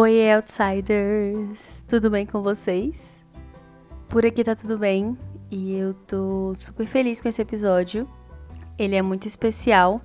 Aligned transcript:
Oi, 0.00 0.32
outsiders! 0.32 1.82
Tudo 1.88 2.08
bem 2.08 2.24
com 2.24 2.40
vocês? 2.40 2.94
Por 4.08 4.24
aqui 4.24 4.44
tá 4.44 4.54
tudo 4.54 4.78
bem 4.78 5.18
e 5.50 5.74
eu 5.74 5.92
tô 5.92 6.52
super 6.54 6.86
feliz 6.86 7.20
com 7.20 7.28
esse 7.28 7.42
episódio. 7.42 8.08
Ele 8.78 8.94
é 8.94 9.02
muito 9.02 9.26
especial 9.26 10.00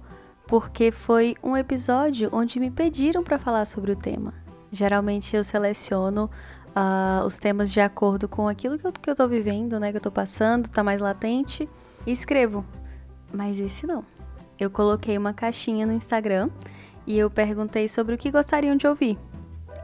porque 0.47 0.91
foi 0.91 1.35
um 1.43 1.55
episódio 1.55 2.27
onde 2.33 2.59
me 2.59 2.71
pediram 2.71 3.23
para 3.23 3.37
falar 3.37 3.65
sobre 3.65 3.91
o 3.91 3.95
tema. 3.95 4.33
Geralmente 4.71 5.35
eu 5.35 5.43
seleciono 5.43 6.27
uh, 6.69 7.23
os 7.23 7.37
temas 7.37 7.71
de 7.71 7.79
acordo 7.79 8.27
com 8.27 8.47
aquilo 8.47 8.79
que 8.79 8.87
eu, 8.87 8.91
que 8.91 9.11
eu 9.11 9.15
tô 9.15 9.27
vivendo, 9.27 9.79
né? 9.79 9.91
Que 9.91 9.97
eu 9.97 10.01
tô 10.01 10.11
passando, 10.11 10.69
tá 10.69 10.83
mais 10.83 10.99
latente, 10.99 11.69
e 12.03 12.11
escrevo. 12.11 12.65
Mas 13.31 13.59
esse 13.59 13.85
não. 13.85 14.03
Eu 14.59 14.71
coloquei 14.71 15.15
uma 15.19 15.33
caixinha 15.33 15.85
no 15.85 15.93
Instagram 15.93 16.49
e 17.05 17.15
eu 17.15 17.29
perguntei 17.29 17.87
sobre 17.87 18.15
o 18.15 18.17
que 18.17 18.31
gostariam 18.31 18.75
de 18.75 18.87
ouvir. 18.87 19.19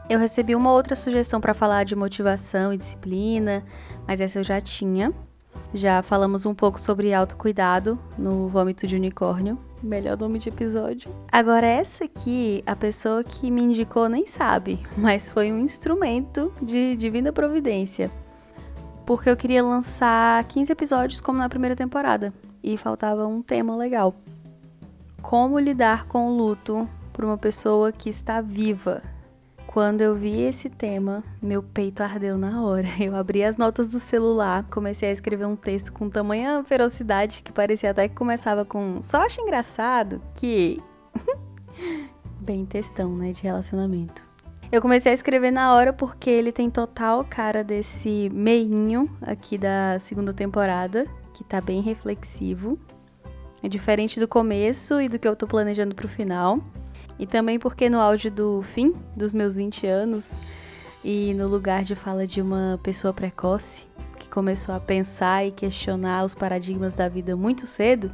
Eu 0.09 0.18
recebi 0.18 0.55
uma 0.55 0.72
outra 0.72 0.95
sugestão 0.95 1.39
para 1.39 1.53
falar 1.53 1.83
de 1.83 1.95
motivação 1.95 2.73
e 2.73 2.78
disciplina, 2.78 3.64
mas 4.08 4.20
essa 4.20 4.39
eu 4.39 4.44
já 4.44 4.59
tinha. 4.59 5.14
Já 5.72 6.02
falamos 6.02 6.47
um 6.47 6.56
pouco 6.56 6.81
sobre 6.81 7.14
autocuidado 7.14 8.00
no 8.17 8.48
Vômito 8.48 8.88
de 8.88 8.95
Unicórnio, 8.95 9.59
melhor 9.83 10.17
nome 10.17 10.39
de 10.39 10.50
episódio. 10.50 11.11
Agora, 11.31 11.67
essa 11.67 12.06
aqui, 12.06 12.64
a 12.66 12.75
pessoa 12.75 13.23
que 13.23 13.52
me 13.52 13.61
indicou 13.61 14.09
nem 14.09 14.25
sabe, 14.25 14.80
mas 14.98 15.30
foi 15.30 15.52
um 15.52 15.59
instrumento 15.59 16.52
de 16.59 16.95
divina 16.95 17.31
providência. 17.31 18.09
Porque 19.05 19.30
eu 19.30 19.38
queria 19.38 19.64
lançar 19.64 20.44
15 20.45 20.72
episódios 20.72 21.22
como 21.22 21.38
na 21.38 21.50
primeira 21.50 21.76
temporada 21.76 22.33
e 22.64 22.78
faltava 22.78 23.28
um 23.28 23.44
tema 23.44 23.76
legal. 23.76 24.16
Como 25.22 25.59
lidar 25.59 26.08
com 26.08 26.31
o 26.31 26.36
luto 26.36 26.89
por 27.14 27.23
uma 27.23 27.38
pessoa 27.38 27.92
que 27.92 28.09
está 28.09 28.42
viva 28.42 29.03
quando 29.72 30.02
eu 30.02 30.16
vi 30.16 30.42
esse 30.42 30.67
tema, 30.67 31.23
meu 31.39 31.62
peito 31.62 32.02
ardeu 32.02 32.39
na 32.39 32.64
hora. 32.64 32.88
Eu 33.00 33.16
abri 33.16 33.44
as 33.44 33.56
notas 33.56 33.92
do 33.92 34.00
celular, 34.00 34.64
comecei 34.64 35.09
a 35.09 35.11
escrever 35.11 35.45
um 35.45 35.56
texto 35.56 35.94
com 35.94 36.09
tamanha 36.09 36.64
ferocidade 36.64 37.44
que 37.44 37.52
parecia 37.52 37.92
até 37.92 38.08
que 38.08 38.16
começava 38.16 38.66
com 38.66 39.00
só 39.03 39.23
acho 39.23 39.39
engraçado 39.39 40.20
que 40.34 40.80
bem 42.42 42.66
textão, 42.66 43.16
né, 43.16 43.31
de 43.31 43.44
relacionamento. 43.44 44.28
Eu 44.72 44.81
comecei 44.81 45.11
a 45.11 45.16
escrever 45.16 45.52
na 45.52 45.72
hora 45.76 45.94
porque 45.94 46.31
ele 46.31 46.52
tem 46.52 46.67
total 46.72 47.23
cara 47.23 47.64
desse 47.64 48.28
meinho 48.33 49.08
aqui 49.22 49.56
da 49.56 50.00
segunda 50.00 50.33
temporada, 50.33 51.06
que 51.31 51.44
tá 51.44 51.61
bem 51.61 51.80
reflexivo. 51.80 52.80
É 53.61 53.70
diferente 53.70 54.20
do 54.20 54.28
começo 54.28 55.00
e 55.00 55.08
do 55.08 55.20
que 55.20 55.28
eu 55.28 55.36
tô 55.36 55.45
planejando 55.45 55.94
pro 55.94 56.08
final. 56.08 56.59
E 57.20 57.28
também 57.28 57.59
porque 57.59 57.89
no 57.89 58.00
auge 58.00 58.30
do 58.30 58.64
fim 58.73 58.95
dos 59.14 59.34
meus 59.34 59.58
20 59.58 59.86
anos 59.86 60.39
e 61.03 61.34
no 61.34 61.48
lugar 61.48 61.84
de 61.84 61.94
fala 61.94 62.26
de 62.26 62.42
uma 62.42 62.80
pessoa 62.81 63.14
precoce 63.14 63.86
que 64.17 64.30
começou 64.30 64.73
a 64.73 64.80
pensar 64.80 65.45
e 65.45 65.52
questionar 65.52 66.23
os 66.23 66.33
paradigmas 66.33 66.93
da 66.93 67.10
vida 67.10 67.36
muito 67.36 67.66
cedo, 67.66 68.10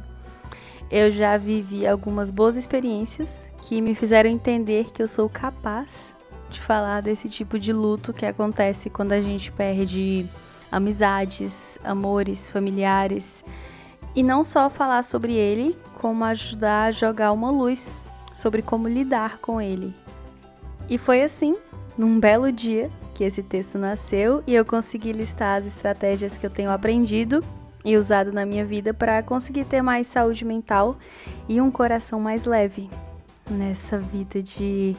eu 0.90 1.10
já 1.10 1.36
vivi 1.36 1.86
algumas 1.86 2.30
boas 2.30 2.56
experiências 2.56 3.48
que 3.62 3.80
me 3.80 3.94
fizeram 3.94 4.28
entender 4.28 4.90
que 4.92 5.02
eu 5.02 5.08
sou 5.08 5.28
capaz 5.28 6.14
de 6.50 6.60
falar 6.60 7.00
desse 7.00 7.28
tipo 7.28 7.58
de 7.58 7.72
luto 7.72 8.12
que 8.12 8.26
acontece 8.26 8.90
quando 8.90 9.12
a 9.12 9.20
gente 9.20 9.52
perde 9.52 10.26
amizades, 10.70 11.78
amores, 11.84 12.50
familiares. 12.50 13.44
E 14.14 14.22
não 14.22 14.42
só 14.42 14.70
falar 14.70 15.02
sobre 15.02 15.34
ele, 15.34 15.76
como 15.94 16.24
ajudar 16.24 16.84
a 16.84 16.92
jogar 16.92 17.32
uma 17.32 17.50
luz 17.50 17.92
sobre 18.36 18.62
como 18.62 18.86
lidar 18.86 19.38
com 19.38 19.60
ele. 19.60 19.92
E 20.88 20.98
foi 20.98 21.22
assim, 21.22 21.56
num 21.98 22.20
belo 22.20 22.52
dia, 22.52 22.88
que 23.14 23.24
esse 23.24 23.42
texto 23.42 23.78
nasceu 23.78 24.44
e 24.46 24.54
eu 24.54 24.64
consegui 24.64 25.10
listar 25.10 25.58
as 25.58 25.66
estratégias 25.66 26.36
que 26.36 26.44
eu 26.44 26.50
tenho 26.50 26.70
aprendido 26.70 27.42
e 27.84 27.96
usado 27.96 28.32
na 28.32 28.44
minha 28.44 28.64
vida 28.64 28.92
para 28.92 29.22
conseguir 29.22 29.64
ter 29.64 29.80
mais 29.80 30.06
saúde 30.06 30.44
mental 30.44 30.96
e 31.48 31.60
um 31.60 31.70
coração 31.70 32.20
mais 32.20 32.44
leve 32.44 32.90
nessa 33.50 33.98
vida 33.98 34.42
de 34.42 34.94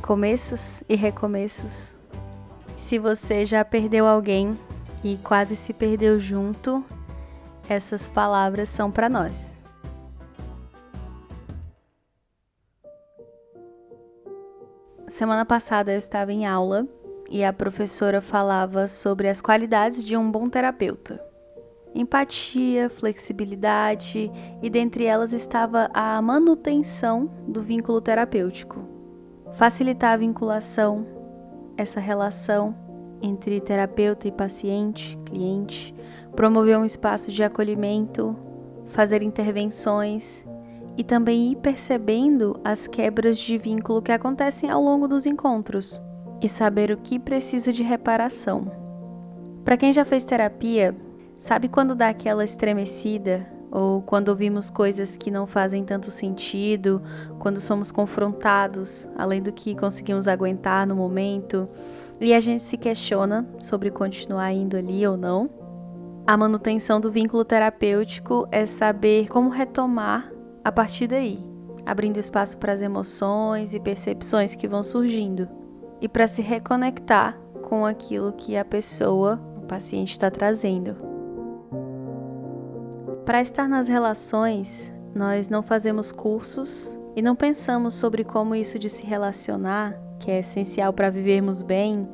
começos 0.00 0.82
e 0.88 0.94
recomeços. 0.94 1.96
Se 2.76 2.98
você 2.98 3.44
já 3.44 3.64
perdeu 3.64 4.06
alguém 4.06 4.58
e 5.02 5.16
quase 5.18 5.56
se 5.56 5.72
perdeu 5.72 6.20
junto, 6.20 6.84
essas 7.68 8.06
palavras 8.06 8.68
são 8.68 8.90
para 8.90 9.08
nós. 9.08 9.61
Semana 15.12 15.44
passada 15.44 15.92
eu 15.92 15.98
estava 15.98 16.32
em 16.32 16.46
aula 16.46 16.88
e 17.28 17.44
a 17.44 17.52
professora 17.52 18.22
falava 18.22 18.88
sobre 18.88 19.28
as 19.28 19.42
qualidades 19.42 20.02
de 20.02 20.16
um 20.16 20.32
bom 20.32 20.48
terapeuta. 20.48 21.22
Empatia, 21.94 22.88
flexibilidade 22.88 24.32
e 24.62 24.70
dentre 24.70 25.04
elas 25.04 25.34
estava 25.34 25.90
a 25.92 26.20
manutenção 26.22 27.30
do 27.46 27.60
vínculo 27.60 28.00
terapêutico. 28.00 28.88
Facilitar 29.52 30.14
a 30.14 30.16
vinculação, 30.16 31.06
essa 31.76 32.00
relação 32.00 32.74
entre 33.20 33.60
terapeuta 33.60 34.26
e 34.26 34.32
paciente, 34.32 35.18
cliente, 35.26 35.94
promover 36.34 36.78
um 36.78 36.86
espaço 36.86 37.30
de 37.30 37.42
acolhimento, 37.42 38.34
fazer 38.86 39.22
intervenções 39.22 40.42
e 40.96 41.04
também 41.04 41.52
ir 41.52 41.56
percebendo 41.56 42.60
as 42.64 42.86
quebras 42.86 43.38
de 43.38 43.56
vínculo 43.56 44.02
que 44.02 44.12
acontecem 44.12 44.70
ao 44.70 44.82
longo 44.82 45.08
dos 45.08 45.26
encontros 45.26 46.02
e 46.40 46.48
saber 46.48 46.90
o 46.90 46.96
que 46.96 47.18
precisa 47.18 47.72
de 47.72 47.82
reparação. 47.82 48.70
Para 49.64 49.76
quem 49.76 49.92
já 49.92 50.04
fez 50.04 50.24
terapia, 50.24 50.94
sabe 51.38 51.68
quando 51.68 51.94
dá 51.94 52.08
aquela 52.08 52.44
estremecida 52.44 53.46
ou 53.70 54.02
quando 54.02 54.28
ouvimos 54.28 54.68
coisas 54.68 55.16
que 55.16 55.30
não 55.30 55.46
fazem 55.46 55.82
tanto 55.82 56.10
sentido, 56.10 57.00
quando 57.38 57.58
somos 57.58 57.90
confrontados 57.90 59.08
além 59.16 59.40
do 59.40 59.52
que 59.52 59.74
conseguimos 59.74 60.28
aguentar 60.28 60.86
no 60.86 60.94
momento 60.94 61.68
e 62.20 62.34
a 62.34 62.40
gente 62.40 62.62
se 62.62 62.76
questiona 62.76 63.48
sobre 63.58 63.90
continuar 63.90 64.52
indo 64.52 64.76
ali 64.76 65.06
ou 65.06 65.16
não? 65.16 65.48
A 66.26 66.36
manutenção 66.36 67.00
do 67.00 67.10
vínculo 67.10 67.44
terapêutico 67.44 68.46
é 68.52 68.66
saber 68.66 69.28
como 69.28 69.48
retomar 69.48 70.31
a 70.64 70.70
partir 70.70 71.08
daí, 71.08 71.44
abrindo 71.84 72.18
espaço 72.18 72.56
para 72.58 72.72
as 72.72 72.80
emoções 72.80 73.74
e 73.74 73.80
percepções 73.80 74.54
que 74.54 74.68
vão 74.68 74.84
surgindo 74.84 75.48
e 76.00 76.08
para 76.08 76.28
se 76.28 76.40
reconectar 76.40 77.36
com 77.62 77.84
aquilo 77.84 78.32
que 78.32 78.56
a 78.56 78.64
pessoa, 78.64 79.40
o 79.56 79.62
paciente, 79.62 80.12
está 80.12 80.30
trazendo. 80.30 80.96
Para 83.24 83.40
estar 83.40 83.68
nas 83.68 83.88
relações, 83.88 84.92
nós 85.14 85.48
não 85.48 85.62
fazemos 85.62 86.12
cursos 86.12 86.96
e 87.16 87.22
não 87.22 87.34
pensamos 87.34 87.94
sobre 87.94 88.24
como 88.24 88.54
isso 88.54 88.78
de 88.78 88.88
se 88.88 89.04
relacionar, 89.04 89.94
que 90.18 90.30
é 90.30 90.40
essencial 90.40 90.92
para 90.92 91.10
vivermos 91.10 91.62
bem, 91.62 92.08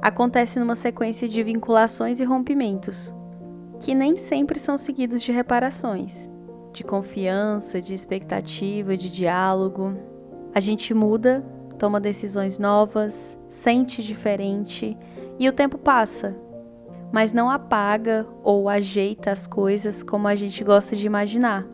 acontece 0.00 0.58
numa 0.58 0.76
sequência 0.76 1.28
de 1.28 1.42
vinculações 1.42 2.20
e 2.20 2.24
rompimentos, 2.24 3.12
que 3.80 3.94
nem 3.94 4.16
sempre 4.16 4.58
são 4.58 4.78
seguidos 4.78 5.22
de 5.22 5.32
reparações 5.32 6.31
de 6.72 6.82
confiança, 6.82 7.80
de 7.80 7.94
expectativa, 7.94 8.96
de 8.96 9.10
diálogo. 9.10 9.94
A 10.54 10.60
gente 10.60 10.94
muda, 10.94 11.44
toma 11.78 12.00
decisões 12.00 12.58
novas, 12.58 13.38
sente 13.48 14.02
diferente 14.02 14.96
e 15.38 15.48
o 15.48 15.52
tempo 15.52 15.76
passa, 15.76 16.36
mas 17.12 17.32
não 17.32 17.50
apaga 17.50 18.26
ou 18.42 18.68
ajeita 18.68 19.30
as 19.30 19.46
coisas 19.46 20.02
como 20.02 20.26
a 20.26 20.34
gente 20.34 20.64
gosta 20.64 20.96
de 20.96 21.06
imaginar. 21.06 21.66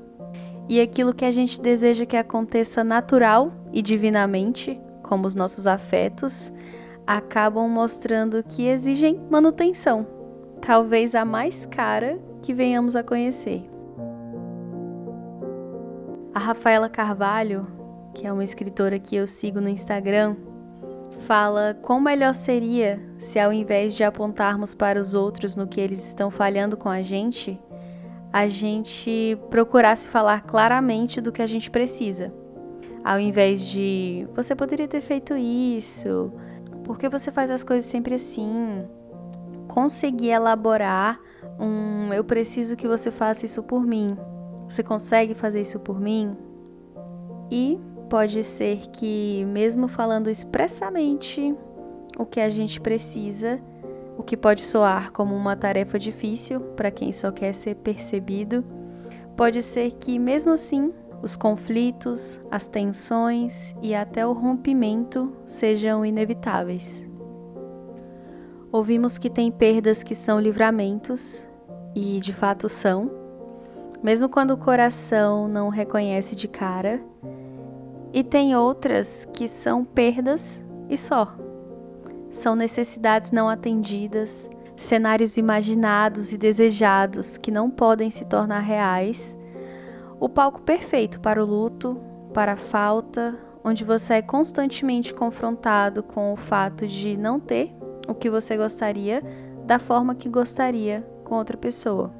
E 0.68 0.80
aquilo 0.80 1.14
que 1.14 1.24
a 1.24 1.30
gente 1.30 1.60
deseja 1.60 2.04
que 2.04 2.16
aconteça 2.16 2.84
natural 2.84 3.52
e 3.72 3.80
divinamente, 3.80 4.78
como 5.02 5.26
os 5.26 5.34
nossos 5.34 5.66
afetos, 5.66 6.52
acabam 7.06 7.66
mostrando 7.68 8.42
que 8.42 8.66
exigem 8.66 9.18
manutenção, 9.30 10.06
talvez 10.60 11.14
a 11.14 11.24
mais 11.24 11.64
cara 11.64 12.18
que 12.42 12.52
venhamos 12.52 12.94
a 12.94 13.02
conhecer. 13.02 13.77
A 16.38 16.40
Rafaela 16.40 16.88
Carvalho, 16.88 17.66
que 18.14 18.24
é 18.24 18.32
uma 18.32 18.44
escritora 18.44 18.96
que 19.00 19.16
eu 19.16 19.26
sigo 19.26 19.60
no 19.60 19.68
Instagram, 19.68 20.36
fala 21.26 21.76
quão 21.82 22.00
melhor 22.00 22.32
seria 22.32 23.02
se, 23.18 23.40
ao 23.40 23.52
invés 23.52 23.92
de 23.92 24.04
apontarmos 24.04 24.72
para 24.72 25.00
os 25.00 25.14
outros 25.14 25.56
no 25.56 25.66
que 25.66 25.80
eles 25.80 26.06
estão 26.06 26.30
falhando 26.30 26.76
com 26.76 26.88
a 26.88 27.02
gente, 27.02 27.60
a 28.32 28.46
gente 28.46 29.36
procurasse 29.50 30.08
falar 30.08 30.42
claramente 30.42 31.20
do 31.20 31.32
que 31.32 31.42
a 31.42 31.46
gente 31.48 31.68
precisa. 31.72 32.32
Ao 33.04 33.18
invés 33.18 33.66
de 33.66 34.24
você 34.32 34.54
poderia 34.54 34.86
ter 34.86 35.00
feito 35.00 35.36
isso, 35.36 36.30
por 36.84 37.00
que 37.00 37.08
você 37.08 37.32
faz 37.32 37.50
as 37.50 37.64
coisas 37.64 37.90
sempre 37.90 38.14
assim? 38.14 38.86
Conseguir 39.66 40.30
elaborar 40.30 41.18
um 41.58 42.14
eu 42.14 42.22
preciso 42.22 42.76
que 42.76 42.86
você 42.86 43.10
faça 43.10 43.44
isso 43.44 43.60
por 43.60 43.84
mim. 43.84 44.16
Você 44.68 44.82
consegue 44.82 45.34
fazer 45.34 45.62
isso 45.62 45.78
por 45.78 46.00
mim? 46.00 46.36
E 47.50 47.80
pode 48.10 48.42
ser 48.44 48.88
que, 48.90 49.44
mesmo 49.46 49.88
falando 49.88 50.28
expressamente 50.28 51.54
o 52.18 52.26
que 52.26 52.40
a 52.40 52.50
gente 52.50 52.80
precisa, 52.80 53.60
o 54.16 54.22
que 54.22 54.36
pode 54.36 54.62
soar 54.62 55.12
como 55.12 55.34
uma 55.34 55.56
tarefa 55.56 55.98
difícil 55.98 56.60
para 56.76 56.90
quem 56.90 57.12
só 57.12 57.30
quer 57.30 57.54
ser 57.54 57.76
percebido, 57.76 58.64
pode 59.36 59.62
ser 59.62 59.92
que, 59.92 60.18
mesmo 60.18 60.52
assim, 60.52 60.92
os 61.22 61.36
conflitos, 61.36 62.40
as 62.50 62.68
tensões 62.68 63.74
e 63.82 63.94
até 63.94 64.26
o 64.26 64.32
rompimento 64.32 65.32
sejam 65.46 66.04
inevitáveis. 66.04 67.06
Ouvimos 68.70 69.16
que 69.16 69.30
tem 69.30 69.50
perdas 69.50 70.02
que 70.02 70.14
são 70.14 70.38
livramentos, 70.38 71.46
e 71.94 72.20
de 72.20 72.32
fato 72.32 72.68
são, 72.68 73.10
mesmo 74.02 74.28
quando 74.28 74.52
o 74.52 74.58
coração 74.58 75.48
não 75.48 75.68
reconhece 75.68 76.36
de 76.36 76.46
cara, 76.48 77.00
e 78.12 78.22
tem 78.24 78.56
outras 78.56 79.26
que 79.32 79.46
são 79.46 79.84
perdas 79.84 80.64
e 80.88 80.96
só. 80.96 81.36
São 82.30 82.54
necessidades 82.54 83.30
não 83.30 83.48
atendidas, 83.48 84.48
cenários 84.76 85.36
imaginados 85.36 86.32
e 86.32 86.38
desejados 86.38 87.36
que 87.36 87.50
não 87.50 87.70
podem 87.70 88.10
se 88.10 88.24
tornar 88.24 88.60
reais. 88.60 89.36
O 90.20 90.28
palco 90.28 90.60
perfeito 90.62 91.20
para 91.20 91.42
o 91.42 91.46
luto, 91.46 92.00
para 92.32 92.52
a 92.52 92.56
falta, 92.56 93.36
onde 93.64 93.84
você 93.84 94.14
é 94.14 94.22
constantemente 94.22 95.12
confrontado 95.12 96.02
com 96.02 96.32
o 96.32 96.36
fato 96.36 96.86
de 96.86 97.16
não 97.16 97.38
ter 97.38 97.74
o 98.06 98.14
que 98.14 98.30
você 98.30 98.56
gostaria 98.56 99.22
da 99.66 99.78
forma 99.78 100.14
que 100.14 100.28
gostaria 100.28 101.06
com 101.24 101.34
outra 101.34 101.56
pessoa. 101.56 102.12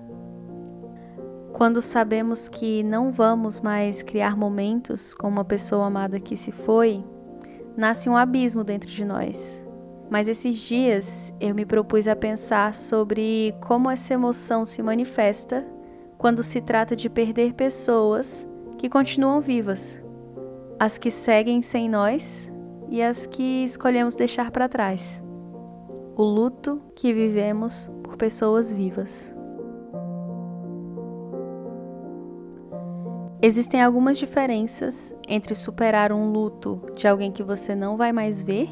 Quando 1.58 1.82
sabemos 1.82 2.48
que 2.48 2.84
não 2.84 3.10
vamos 3.10 3.60
mais 3.60 4.00
criar 4.00 4.36
momentos 4.36 5.12
com 5.12 5.26
uma 5.26 5.44
pessoa 5.44 5.86
amada 5.86 6.20
que 6.20 6.36
se 6.36 6.52
foi, 6.52 7.04
nasce 7.76 8.08
um 8.08 8.16
abismo 8.16 8.62
dentro 8.62 8.88
de 8.88 9.04
nós. 9.04 9.60
Mas 10.08 10.28
esses 10.28 10.54
dias 10.54 11.34
eu 11.40 11.52
me 11.56 11.66
propus 11.66 12.06
a 12.06 12.14
pensar 12.14 12.76
sobre 12.76 13.52
como 13.60 13.90
essa 13.90 14.14
emoção 14.14 14.64
se 14.64 14.80
manifesta 14.84 15.66
quando 16.16 16.44
se 16.44 16.60
trata 16.60 16.94
de 16.94 17.10
perder 17.10 17.54
pessoas 17.54 18.46
que 18.78 18.88
continuam 18.88 19.40
vivas, 19.40 20.00
as 20.78 20.96
que 20.96 21.10
seguem 21.10 21.60
sem 21.60 21.88
nós 21.88 22.48
e 22.88 23.02
as 23.02 23.26
que 23.26 23.64
escolhemos 23.64 24.14
deixar 24.14 24.52
para 24.52 24.68
trás. 24.68 25.20
O 26.14 26.22
luto 26.22 26.80
que 26.94 27.12
vivemos 27.12 27.90
por 28.04 28.16
pessoas 28.16 28.70
vivas. 28.70 29.36
Existem 33.40 33.80
algumas 33.80 34.18
diferenças 34.18 35.14
entre 35.28 35.54
superar 35.54 36.12
um 36.12 36.32
luto 36.32 36.82
de 36.96 37.06
alguém 37.06 37.30
que 37.30 37.42
você 37.42 37.72
não 37.72 37.96
vai 37.96 38.12
mais 38.12 38.42
ver 38.42 38.68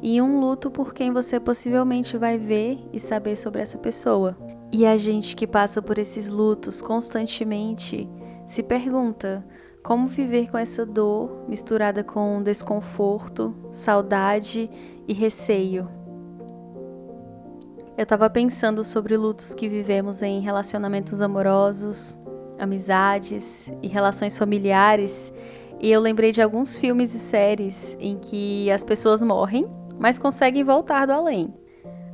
e 0.00 0.22
um 0.22 0.38
luto 0.38 0.70
por 0.70 0.94
quem 0.94 1.12
você 1.12 1.40
possivelmente 1.40 2.16
vai 2.16 2.38
ver 2.38 2.78
e 2.92 3.00
saber 3.00 3.36
sobre 3.36 3.62
essa 3.62 3.76
pessoa. 3.76 4.36
E 4.70 4.86
a 4.86 4.96
gente 4.96 5.34
que 5.34 5.44
passa 5.44 5.82
por 5.82 5.98
esses 5.98 6.30
lutos 6.30 6.80
constantemente 6.80 8.08
se 8.46 8.62
pergunta 8.62 9.44
como 9.82 10.06
viver 10.06 10.52
com 10.52 10.58
essa 10.58 10.86
dor 10.86 11.44
misturada 11.48 12.04
com 12.04 12.40
desconforto, 12.44 13.56
saudade 13.72 14.70
e 15.08 15.12
receio. 15.12 15.88
Eu 17.98 18.04
estava 18.04 18.30
pensando 18.30 18.84
sobre 18.84 19.16
lutos 19.16 19.52
que 19.52 19.68
vivemos 19.68 20.22
em 20.22 20.40
relacionamentos 20.40 21.20
amorosos, 21.20 22.16
amizades 22.58 23.72
e 23.82 23.88
relações 23.88 24.36
familiares, 24.36 25.32
e 25.80 25.90
eu 25.90 26.00
lembrei 26.00 26.32
de 26.32 26.40
alguns 26.40 26.76
filmes 26.76 27.14
e 27.14 27.18
séries 27.18 27.96
em 28.00 28.18
que 28.18 28.70
as 28.70 28.82
pessoas 28.82 29.22
morrem, 29.22 29.66
mas 29.98 30.18
conseguem 30.18 30.64
voltar 30.64 31.06
do 31.06 31.12
além. 31.12 31.52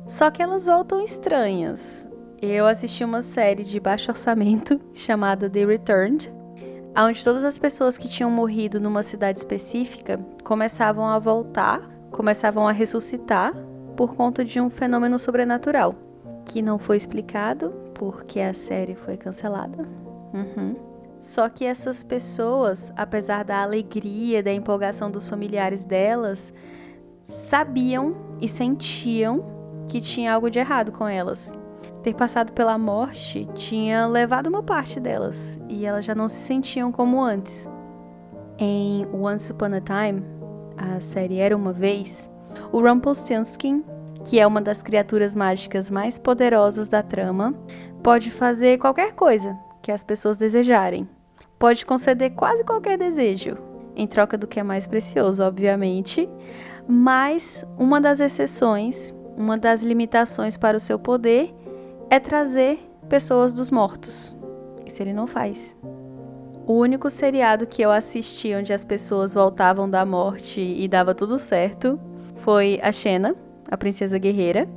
Só 0.05 0.29
que 0.29 0.41
elas 0.41 0.65
voltam 0.65 1.01
estranhas. 1.01 2.09
Eu 2.41 2.67
assisti 2.67 3.03
uma 3.03 3.21
série 3.21 3.63
de 3.63 3.79
baixo 3.79 4.11
orçamento 4.11 4.79
chamada 4.93 5.49
The 5.49 5.65
Returned, 5.65 6.31
onde 6.97 7.23
todas 7.23 7.43
as 7.43 7.57
pessoas 7.57 7.97
que 7.97 8.09
tinham 8.09 8.29
morrido 8.29 8.79
numa 8.79 9.01
cidade 9.01 9.39
específica 9.39 10.19
começavam 10.43 11.07
a 11.07 11.17
voltar, 11.17 11.81
começavam 12.11 12.67
a 12.67 12.71
ressuscitar 12.71 13.53
por 13.95 14.15
conta 14.15 14.43
de 14.43 14.59
um 14.59 14.69
fenômeno 14.69 15.17
sobrenatural 15.17 15.95
que 16.45 16.61
não 16.61 16.77
foi 16.77 16.97
explicado 16.97 17.71
porque 17.93 18.39
a 18.39 18.53
série 18.53 18.95
foi 18.95 19.17
cancelada. 19.17 20.02
Uhum. 20.33 20.75
Só 21.19 21.47
que 21.47 21.63
essas 21.63 22.03
pessoas, 22.03 22.91
apesar 22.97 23.45
da 23.45 23.61
alegria, 23.61 24.43
da 24.43 24.51
empolgação 24.51 25.09
dos 25.09 25.29
familiares 25.29 25.85
delas, 25.85 26.53
sabiam 27.21 28.15
e 28.41 28.49
sentiam 28.49 29.45
que 29.87 30.01
tinha 30.01 30.33
algo 30.33 30.49
de 30.49 30.59
errado 30.59 30.91
com 30.91 31.07
elas. 31.07 31.53
Ter 32.01 32.13
passado 32.13 32.51
pela 32.51 32.77
morte 32.77 33.47
tinha 33.55 34.05
levado 34.05 34.47
uma 34.47 34.61
parte 34.61 34.99
delas 34.99 35.57
e 35.69 35.85
elas 35.85 36.03
já 36.03 36.13
não 36.13 36.27
se 36.27 36.41
sentiam 36.41 36.91
como 36.91 37.21
antes. 37.23 37.69
Em 38.57 39.05
Once 39.13 39.49
Upon 39.49 39.73
a 39.73 39.79
Time, 39.79 40.25
a 40.75 40.99
série 40.99 41.39
Era 41.39 41.55
uma 41.55 41.71
Vez, 41.71 42.29
o 42.69 42.81
Rumpelstiltskin, 42.81 43.81
que 44.25 44.41
é 44.41 44.45
uma 44.45 44.61
das 44.61 44.83
criaturas 44.83 45.33
mágicas 45.35 45.89
mais 45.89 46.19
poderosas 46.19 46.89
da 46.89 47.01
trama, 47.01 47.55
pode 48.03 48.29
fazer 48.29 48.77
qualquer 48.77 49.13
coisa 49.13 49.57
que 49.83 49.91
as 49.91 50.03
pessoas 50.03 50.37
desejarem. 50.37 51.07
Pode 51.59 51.85
conceder 51.85 52.31
quase 52.31 52.63
qualquer 52.63 52.97
desejo, 52.97 53.57
em 53.95 54.07
troca 54.07 54.37
do 54.37 54.47
que 54.47 54.59
é 54.59 54.63
mais 54.63 54.87
precioso, 54.87 55.43
obviamente, 55.43 56.27
mas 56.87 57.63
uma 57.77 58.01
das 58.01 58.19
exceções, 58.19 59.13
uma 59.37 59.57
das 59.57 59.83
limitações 59.83 60.57
para 60.57 60.77
o 60.77 60.79
seu 60.79 60.97
poder 60.97 61.53
é 62.09 62.19
trazer 62.19 62.79
pessoas 63.09 63.53
dos 63.53 63.69
mortos. 63.69 64.35
Isso 64.85 65.01
ele 65.01 65.13
não 65.13 65.27
faz. 65.27 65.75
O 66.65 66.73
único 66.73 67.09
seriado 67.09 67.67
que 67.67 67.81
eu 67.81 67.91
assisti 67.91 68.55
onde 68.55 68.71
as 68.71 68.85
pessoas 68.85 69.33
voltavam 69.33 69.89
da 69.89 70.05
morte 70.05 70.61
e 70.61 70.87
dava 70.87 71.13
tudo 71.13 71.37
certo 71.37 71.99
foi 72.37 72.79
a 72.81 72.91
Xena, 72.91 73.35
a 73.69 73.75
princesa 73.75 74.17
guerreira, 74.17 74.67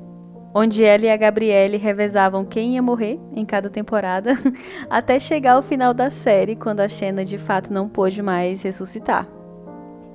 onde 0.58 0.82
ela 0.82 1.04
e 1.04 1.10
a 1.10 1.16
Gabrielle 1.18 1.76
revezavam 1.76 2.42
quem 2.42 2.76
ia 2.76 2.82
morrer 2.82 3.20
em 3.34 3.44
cada 3.44 3.68
temporada, 3.68 4.32
até 4.88 5.20
chegar 5.20 5.52
ao 5.52 5.62
final 5.62 5.92
da 5.92 6.10
série, 6.10 6.56
quando 6.56 6.80
a 6.80 6.88
Xena 6.88 7.26
de 7.26 7.36
fato 7.36 7.70
não 7.70 7.90
pôde 7.90 8.22
mais 8.22 8.62
ressuscitar. 8.62 9.28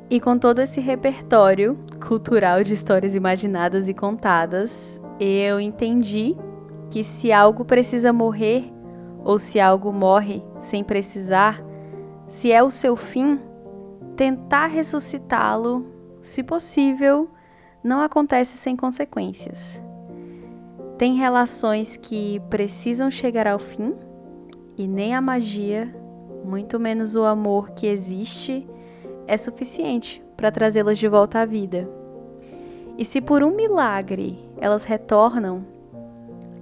E 0.09 0.19
com 0.19 0.39
todo 0.39 0.57
esse 0.57 0.81
repertório 0.81 1.77
cultural 2.07 2.63
de 2.63 2.73
histórias 2.73 3.13
imaginadas 3.13 3.87
e 3.87 3.93
contadas, 3.93 4.99
eu 5.19 5.59
entendi 5.59 6.35
que 6.89 7.03
se 7.03 7.31
algo 7.31 7.63
precisa 7.63 8.11
morrer, 8.11 8.63
ou 9.23 9.37
se 9.37 9.59
algo 9.59 9.93
morre 9.93 10.43
sem 10.57 10.83
precisar, 10.83 11.63
se 12.25 12.51
é 12.51 12.63
o 12.63 12.71
seu 12.71 12.95
fim, 12.95 13.39
tentar 14.15 14.65
ressuscitá-lo, 14.65 15.85
se 16.19 16.41
possível, 16.41 17.29
não 17.83 18.01
acontece 18.01 18.57
sem 18.57 18.75
consequências. 18.75 19.79
Tem 21.01 21.15
relações 21.15 21.97
que 21.97 22.39
precisam 22.47 23.09
chegar 23.09 23.47
ao 23.47 23.57
fim 23.57 23.95
e 24.77 24.87
nem 24.87 25.15
a 25.15 25.19
magia, 25.19 25.91
muito 26.45 26.79
menos 26.79 27.15
o 27.15 27.23
amor 27.23 27.71
que 27.71 27.87
existe, 27.87 28.69
é 29.25 29.35
suficiente 29.35 30.23
para 30.37 30.51
trazê-las 30.51 30.99
de 30.99 31.07
volta 31.07 31.39
à 31.39 31.45
vida. 31.45 31.89
E 32.99 33.03
se 33.03 33.19
por 33.19 33.43
um 33.43 33.49
milagre 33.49 34.37
elas 34.59 34.83
retornam, 34.83 35.65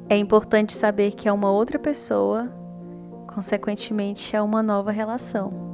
é 0.08 0.15
importante 0.15 0.72
saber 0.72 1.15
que 1.15 1.27
é 1.27 1.34
uma 1.34 1.51
outra 1.51 1.77
pessoa, 1.77 2.50
consequentemente, 3.27 4.38
é 4.38 4.41
uma 4.41 4.63
nova 4.63 4.89
relação. 4.89 5.69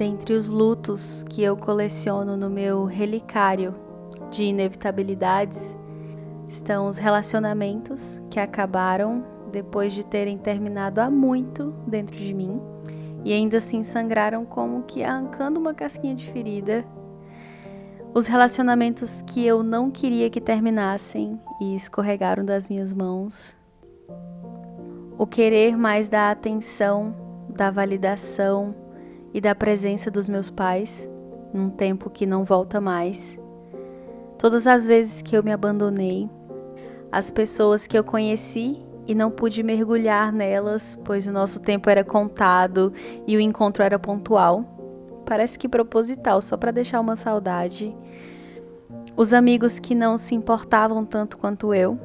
Dentre 0.00 0.32
os 0.32 0.48
lutos 0.48 1.22
que 1.28 1.42
eu 1.42 1.54
coleciono 1.54 2.34
no 2.34 2.48
meu 2.48 2.86
relicário 2.86 3.74
de 4.30 4.44
inevitabilidades 4.44 5.76
estão 6.48 6.88
os 6.88 6.96
relacionamentos 6.96 8.18
que 8.30 8.40
acabaram 8.40 9.22
depois 9.52 9.92
de 9.92 10.02
terem 10.02 10.38
terminado 10.38 11.02
há 11.02 11.10
muito 11.10 11.74
dentro 11.86 12.16
de 12.16 12.32
mim 12.32 12.58
e 13.26 13.30
ainda 13.34 13.58
assim 13.58 13.82
sangraram 13.82 14.46
como 14.46 14.84
que 14.84 15.04
arrancando 15.04 15.60
uma 15.60 15.74
casquinha 15.74 16.14
de 16.14 16.32
ferida. 16.32 16.82
Os 18.14 18.26
relacionamentos 18.26 19.20
que 19.20 19.44
eu 19.44 19.62
não 19.62 19.90
queria 19.90 20.30
que 20.30 20.40
terminassem 20.40 21.38
e 21.60 21.76
escorregaram 21.76 22.42
das 22.42 22.70
minhas 22.70 22.94
mãos. 22.94 23.54
O 25.18 25.26
querer 25.26 25.76
mais 25.76 26.08
da 26.08 26.30
atenção, 26.30 27.14
da 27.50 27.70
validação 27.70 28.74
e 29.32 29.40
da 29.40 29.54
presença 29.54 30.10
dos 30.10 30.28
meus 30.28 30.50
pais, 30.50 31.08
num 31.52 31.70
tempo 31.70 32.10
que 32.10 32.26
não 32.26 32.44
volta 32.44 32.80
mais. 32.80 33.38
Todas 34.38 34.66
as 34.66 34.86
vezes 34.86 35.22
que 35.22 35.36
eu 35.36 35.42
me 35.42 35.52
abandonei, 35.52 36.28
as 37.12 37.30
pessoas 37.30 37.86
que 37.86 37.98
eu 37.98 38.04
conheci 38.04 38.80
e 39.06 39.14
não 39.14 39.30
pude 39.30 39.62
mergulhar 39.62 40.32
nelas, 40.32 40.98
pois 41.04 41.26
o 41.26 41.32
nosso 41.32 41.60
tempo 41.60 41.90
era 41.90 42.04
contado 42.04 42.92
e 43.26 43.36
o 43.36 43.40
encontro 43.40 43.82
era 43.82 43.98
pontual. 43.98 44.64
Parece 45.26 45.58
que 45.58 45.68
proposital, 45.68 46.40
só 46.40 46.56
para 46.56 46.70
deixar 46.70 47.00
uma 47.00 47.16
saudade. 47.16 47.94
Os 49.16 49.34
amigos 49.34 49.78
que 49.78 49.94
não 49.94 50.16
se 50.16 50.34
importavam 50.34 51.04
tanto 51.04 51.36
quanto 51.36 51.74
eu, 51.74 51.98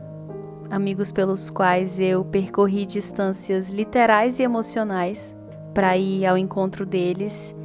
amigos 0.70 1.12
pelos 1.12 1.50
quais 1.50 2.00
eu 2.00 2.26
percorri 2.26 2.86
distâncias 2.86 3.70
literais 3.70 4.40
e 4.40 4.44
emocionais 4.44 5.36
para 5.76 5.96
ir 5.96 6.26
ao 6.26 6.36
encontro 6.36 6.84
deles, 6.88 7.56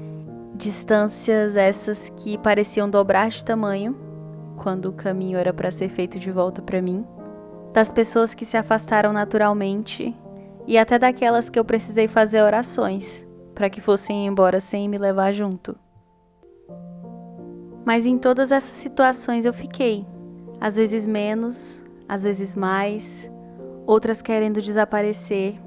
distâncias 0.55 1.57
essas 1.57 2.11
que 2.19 2.37
pareciam 2.37 2.91
dobrar 2.91 3.31
de 3.31 3.43
tamanho 3.43 3.97
quando 4.59 4.91
o 4.91 4.93
caminho 4.93 5.39
era 5.39 5.55
para 5.55 5.71
ser 5.71 5.89
feito 5.89 6.19
de 6.19 6.31
volta 6.31 6.61
para 6.61 6.83
mim 6.83 7.07
das 7.73 7.93
pessoas 7.93 8.35
que 8.35 8.45
se 8.45 8.57
afastaram 8.57 9.13
naturalmente 9.13 10.15
e 10.67 10.77
até 10.77 10.99
daquelas 10.99 11.49
que 11.49 11.59
eu 11.59 11.65
precisei 11.65 12.09
fazer 12.09 12.43
orações 12.43 13.27
para 13.55 13.71
que 13.71 13.81
fossem 13.81 14.27
embora 14.27 14.61
sem 14.61 14.89
me 14.89 14.99
levar 14.99 15.33
junto. 15.33 15.77
Mas 17.85 18.07
em 18.07 18.19
todas 18.19 18.53
essas 18.53 18.75
situações 18.75 19.45
eu 19.45 19.53
fiquei, 19.53 20.07
às 20.61 20.77
vezes 20.77 21.07
menos, 21.07 21.83
às 22.09 22.23
vezes 22.23 22.55
mais, 22.55 23.31
outras 23.87 24.21
querendo 24.21 24.61
desaparecer, 24.61 25.59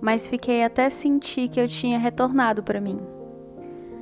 mas 0.00 0.28
fiquei 0.28 0.64
até 0.64 0.90
sentir 0.90 1.48
que 1.48 1.60
eu 1.60 1.68
tinha 1.68 1.98
retornado 1.98 2.62
para 2.62 2.80
mim. 2.80 3.00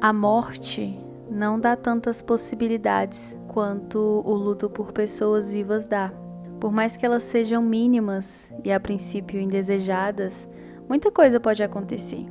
A 0.00 0.12
morte 0.12 0.98
não 1.30 1.58
dá 1.58 1.76
tantas 1.76 2.22
possibilidades 2.22 3.38
quanto 3.48 3.98
o 4.24 4.34
luto 4.34 4.68
por 4.68 4.92
pessoas 4.92 5.48
vivas 5.48 5.86
dá. 5.86 6.12
Por 6.60 6.72
mais 6.72 6.96
que 6.96 7.04
elas 7.04 7.22
sejam 7.22 7.62
mínimas 7.62 8.52
e 8.62 8.72
a 8.72 8.78
princípio 8.78 9.40
indesejadas, 9.40 10.48
muita 10.88 11.10
coisa 11.10 11.40
pode 11.40 11.62
acontecer, 11.62 12.26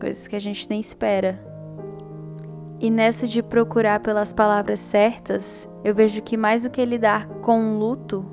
coisas 0.00 0.26
que 0.26 0.36
a 0.36 0.40
gente 0.40 0.68
nem 0.68 0.80
espera. 0.80 1.40
E 2.80 2.90
nessa 2.90 3.26
de 3.26 3.42
procurar 3.42 4.00
pelas 4.00 4.32
palavras 4.32 4.80
certas, 4.80 5.68
eu 5.84 5.94
vejo 5.94 6.22
que 6.22 6.36
mais 6.36 6.64
do 6.64 6.70
que 6.70 6.84
lidar 6.84 7.26
com 7.40 7.76
o 7.76 7.78
luto, 7.78 8.26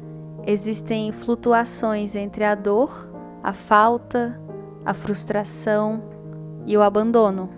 existem 0.45 1.11
flutuações 1.11 2.15
entre 2.15 2.43
a 2.43 2.55
dor, 2.55 3.09
a 3.43 3.53
falta, 3.53 4.40
a 4.85 4.93
frustração 4.93 6.01
e 6.65 6.75
o 6.77 6.81
abandono. 6.81 7.49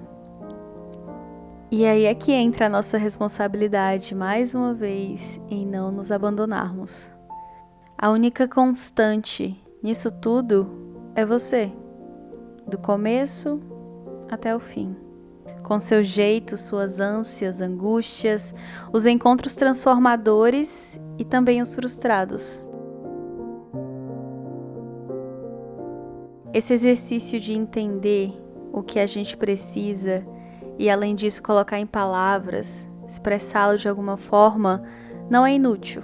E 1.71 1.85
aí 1.85 2.05
é 2.05 2.13
que 2.13 2.31
entra 2.31 2.67
a 2.67 2.69
nossa 2.69 2.97
responsabilidade, 2.97 4.13
mais 4.13 4.53
uma 4.53 4.73
vez, 4.73 5.41
em 5.49 5.65
não 5.65 5.91
nos 5.91 6.11
abandonarmos. 6.11 7.09
A 7.97 8.11
única 8.11 8.47
constante 8.47 9.59
nisso 9.81 10.11
tudo 10.11 10.69
é 11.15 11.25
você, 11.25 11.71
do 12.67 12.77
começo 12.77 13.59
até 14.29 14.55
o 14.55 14.59
fim. 14.59 14.95
Com 15.63 15.79
seu 15.79 16.03
jeito, 16.03 16.57
suas 16.57 16.99
ânsias, 16.99 17.61
angústias, 17.61 18.53
os 18.91 19.05
encontros 19.05 19.55
transformadores 19.55 20.99
e 21.17 21.23
também 21.23 21.61
os 21.61 21.73
frustrados. 21.73 22.63
Esse 26.53 26.71
exercício 26.71 27.39
de 27.39 27.51
entender 27.51 28.31
o 28.71 28.83
que 28.83 28.99
a 28.99 29.07
gente 29.07 29.35
precisa 29.35 30.23
e, 30.77 30.87
além 30.87 31.15
disso, 31.15 31.41
colocar 31.41 31.79
em 31.79 31.87
palavras, 31.87 32.87
expressá-lo 33.07 33.75
de 33.77 33.89
alguma 33.89 34.17
forma, 34.17 34.83
não 35.29 35.45
é 35.45 35.55
inútil. 35.55 36.03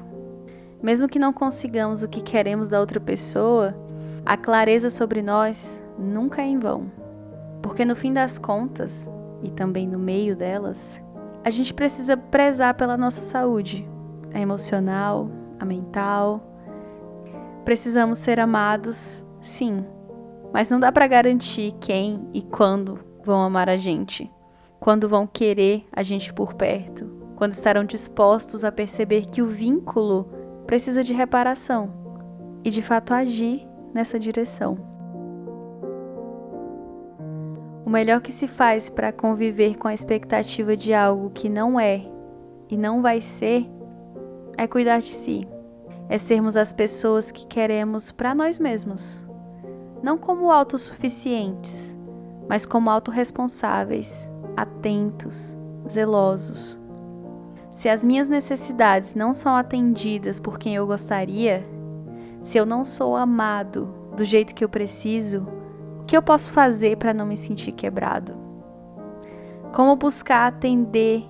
Mesmo 0.81 1.07
que 1.07 1.19
não 1.19 1.31
consigamos 1.31 2.01
o 2.01 2.07
que 2.07 2.21
queremos 2.21 2.67
da 2.67 2.79
outra 2.79 2.99
pessoa, 2.99 3.75
a 4.25 4.35
clareza 4.35 4.89
sobre 4.89 5.21
nós 5.21 5.83
nunca 5.99 6.41
é 6.41 6.45
em 6.45 6.57
vão. 6.57 6.91
Porque 7.61 7.85
no 7.85 7.95
fim 7.95 8.11
das 8.11 8.39
contas, 8.39 9.07
e 9.43 9.51
também 9.51 9.87
no 9.87 9.99
meio 9.99 10.35
delas, 10.35 10.99
a 11.43 11.51
gente 11.51 11.75
precisa 11.75 12.17
prezar 12.17 12.73
pela 12.73 12.97
nossa 12.97 13.21
saúde, 13.21 13.87
a 14.33 14.39
emocional, 14.39 15.29
a 15.59 15.65
mental. 15.65 16.41
Precisamos 17.63 18.17
ser 18.17 18.39
amados, 18.39 19.23
sim, 19.41 19.85
mas 20.53 20.69
não 20.69 20.79
dá 20.79 20.91
para 20.91 21.07
garantir 21.07 21.73
quem 21.79 22.27
e 22.33 22.41
quando 22.41 22.99
vão 23.23 23.41
amar 23.41 23.69
a 23.69 23.77
gente, 23.77 24.31
quando 24.79 25.07
vão 25.07 25.27
querer 25.27 25.85
a 25.91 26.01
gente 26.03 26.33
por 26.33 26.53
perto, 26.53 27.05
quando 27.35 27.53
estarão 27.53 27.83
dispostos 27.83 28.63
a 28.63 28.71
perceber 28.71 29.27
que 29.27 29.41
o 29.41 29.45
vínculo 29.45 30.29
precisa 30.65 31.03
de 31.03 31.13
reparação 31.13 31.93
e 32.63 32.69
de 32.69 32.81
fato 32.81 33.13
agir 33.13 33.67
nessa 33.93 34.19
direção. 34.19 34.77
O 37.85 37.89
melhor 37.89 38.21
que 38.21 38.31
se 38.31 38.47
faz 38.47 38.89
para 38.89 39.11
conviver 39.11 39.77
com 39.77 39.87
a 39.87 39.93
expectativa 39.93 40.77
de 40.77 40.93
algo 40.93 41.31
que 41.31 41.49
não 41.49 41.79
é 41.79 42.05
e 42.69 42.77
não 42.77 43.01
vai 43.01 43.19
ser 43.19 43.67
é 44.57 44.67
cuidar 44.67 44.99
de 44.99 45.13
si, 45.13 45.47
é 46.07 46.17
sermos 46.17 46.55
as 46.55 46.71
pessoas 46.71 47.31
que 47.31 47.47
queremos 47.47 48.11
para 48.11 48.35
nós 48.35 48.59
mesmos, 48.59 49.23
não 50.01 50.17
como 50.17 50.51
autossuficientes, 50.51 51.95
mas 52.47 52.65
como 52.65 52.89
autorresponsáveis, 52.89 54.29
atentos, 54.55 55.57
zelosos. 55.89 56.79
Se 57.75 57.87
as 57.87 58.03
minhas 58.03 58.27
necessidades 58.27 59.15
não 59.15 59.33
são 59.33 59.55
atendidas 59.55 60.39
por 60.39 60.57
quem 60.57 60.75
eu 60.75 60.85
gostaria, 60.85 61.65
se 62.41 62.57
eu 62.57 62.65
não 62.65 62.83
sou 62.83 63.15
amado 63.15 63.93
do 64.15 64.25
jeito 64.25 64.53
que 64.53 64.63
eu 64.63 64.69
preciso, 64.69 65.47
o 66.01 66.05
que 66.05 66.15
eu 66.15 66.21
posso 66.21 66.51
fazer 66.51 66.97
para 66.97 67.13
não 67.13 67.25
me 67.25 67.37
sentir 67.37 67.71
quebrado? 67.71 68.35
Como 69.73 69.95
buscar 69.95 70.47
atender 70.47 71.23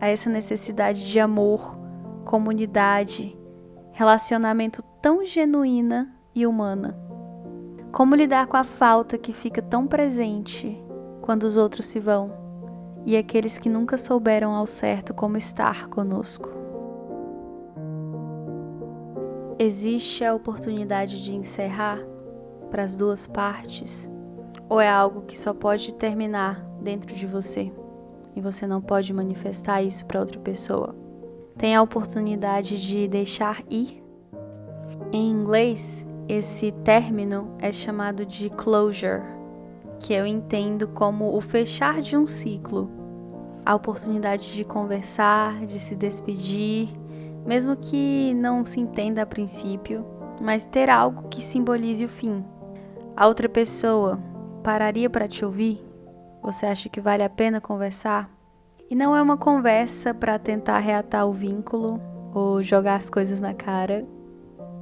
a 0.00 0.08
essa 0.08 0.28
necessidade 0.28 1.08
de 1.08 1.18
amor, 1.18 1.76
comunidade, 2.24 3.36
relacionamento 3.92 4.82
tão 5.00 5.24
genuína 5.24 6.14
e 6.34 6.46
humana? 6.46 7.05
Como 7.96 8.14
lidar 8.14 8.46
com 8.46 8.58
a 8.58 8.64
falta 8.64 9.16
que 9.16 9.32
fica 9.32 9.62
tão 9.62 9.86
presente 9.86 10.78
quando 11.22 11.44
os 11.44 11.56
outros 11.56 11.86
se 11.86 11.98
vão? 11.98 12.46
e 13.06 13.16
aqueles 13.16 13.56
que 13.56 13.68
nunca 13.68 13.96
souberam 13.96 14.52
ao 14.52 14.66
certo 14.66 15.14
como 15.14 15.36
estar 15.36 15.88
conosco. 15.88 16.50
Existe 19.58 20.24
a 20.24 20.34
oportunidade 20.34 21.24
de 21.24 21.34
encerrar 21.34 22.00
para 22.68 22.82
as 22.82 22.96
duas 22.96 23.28
partes? 23.28 24.10
Ou 24.68 24.80
é 24.80 24.90
algo 24.90 25.22
que 25.22 25.38
só 25.38 25.54
pode 25.54 25.94
terminar 25.94 26.60
dentro 26.82 27.14
de 27.14 27.24
você 27.24 27.72
e 28.34 28.40
você 28.40 28.66
não 28.66 28.82
pode 28.82 29.12
manifestar 29.12 29.80
isso 29.82 30.04
para 30.04 30.20
outra 30.20 30.40
pessoa? 30.40 30.94
Tem 31.56 31.76
a 31.76 31.80
oportunidade 31.80 32.84
de 32.84 33.06
deixar 33.06 33.62
ir? 33.70 34.02
Em 35.12 35.30
inglês, 35.30 36.04
esse 36.28 36.72
término 36.72 37.54
é 37.58 37.70
chamado 37.70 38.26
de 38.26 38.50
closure 38.50 39.22
que 40.00 40.12
eu 40.12 40.26
entendo 40.26 40.88
como 40.88 41.36
o 41.36 41.40
fechar 41.40 42.00
de 42.02 42.16
um 42.16 42.26
ciclo, 42.26 42.90
a 43.64 43.74
oportunidade 43.74 44.54
de 44.54 44.64
conversar, 44.64 45.64
de 45.66 45.78
se 45.78 45.94
despedir, 45.94 46.88
mesmo 47.44 47.76
que 47.76 48.34
não 48.34 48.66
se 48.66 48.80
entenda 48.80 49.22
a 49.22 49.26
princípio, 49.26 50.04
mas 50.40 50.64
ter 50.64 50.90
algo 50.90 51.28
que 51.28 51.40
simbolize 51.40 52.04
o 52.04 52.08
fim. 52.08 52.44
A 53.16 53.26
outra 53.26 53.48
pessoa 53.48 54.18
pararia 54.62 55.08
para 55.08 55.28
te 55.28 55.44
ouvir? 55.44 55.82
Você 56.42 56.66
acha 56.66 56.88
que 56.88 57.00
vale 57.00 57.22
a 57.22 57.30
pena 57.30 57.60
conversar? 57.60 58.30
E 58.90 58.94
não 58.94 59.16
é 59.16 59.22
uma 59.22 59.36
conversa 59.36 60.12
para 60.12 60.38
tentar 60.38 60.78
reatar 60.78 61.26
o 61.26 61.32
vínculo 61.32 62.00
ou 62.34 62.62
jogar 62.62 62.96
as 62.96 63.08
coisas 63.08 63.40
na 63.40 63.54
cara, 63.54 64.04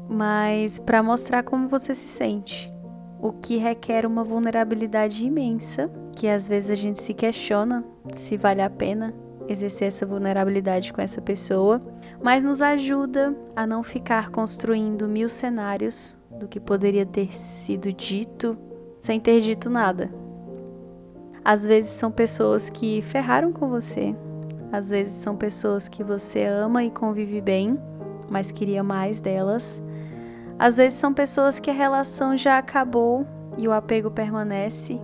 mas 0.08 0.78
para 0.78 1.02
mostrar 1.02 1.42
como 1.42 1.68
você 1.68 1.94
se 1.94 2.08
sente 2.08 2.73
o 3.20 3.32
que 3.32 3.56
requer 3.56 4.04
uma 4.04 4.23
vulnerabilidade 4.23 5.25
imensa, 5.25 5.90
que 6.12 6.28
às 6.28 6.46
vezes 6.46 6.70
a 6.70 6.75
gente 6.75 7.00
se 7.00 7.14
questiona 7.14 7.82
se 8.12 8.37
vale 8.37 8.61
a 8.61 8.68
pena 8.68 9.14
exercer 9.49 9.88
essa 9.88 10.06
vulnerabilidade 10.06 10.92
com 10.92 11.00
essa 11.00 11.20
pessoa, 11.20 11.80
mas 12.23 12.44
nos 12.44 12.61
ajuda 12.61 13.34
a 13.54 13.66
não 13.66 13.82
ficar 13.82 14.30
construindo 14.30 15.08
mil 15.08 15.28
cenários 15.28 16.16
do 16.38 16.49
que 16.49 16.61
poderia 16.61 17.06
ter 17.06 17.34
sido 17.34 17.92
dito 17.92 18.56
sem 18.99 19.20
ter 19.20 19.40
dito 19.40 19.68
nada. 19.68 20.11
Às 21.44 21.64
vezes 21.64 21.90
são 21.90 22.11
pessoas 22.11 22.70
que 22.70 23.02
ferraram 23.02 23.52
com 23.52 23.68
você. 23.68 24.14
Às 24.73 24.90
vezes 24.90 25.12
são 25.12 25.37
pessoas 25.37 25.88
que 25.88 26.02
você 26.02 26.44
ama 26.44 26.82
e 26.82 26.90
convive 26.90 27.40
bem, 27.40 27.78
mas 28.30 28.50
queria 28.50 28.82
mais 28.82 29.20
delas. 29.20 29.82
Às 30.58 30.76
vezes 30.76 30.99
são 30.99 31.12
pessoas 31.12 31.58
que 31.58 31.70
a 31.70 31.75
relação 31.75 32.37
já 32.37 32.58
acabou 32.58 33.26
e 33.58 33.66
o 33.66 33.73
apego 33.73 34.11
permanece. 34.11 35.00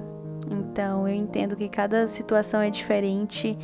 Então 0.48 1.08
eu 1.08 1.14
entendo 1.14 1.56
que 1.56 1.68
cada 1.68 2.06
situação 2.06 2.60
é 2.60 2.70
diferente 2.70 3.58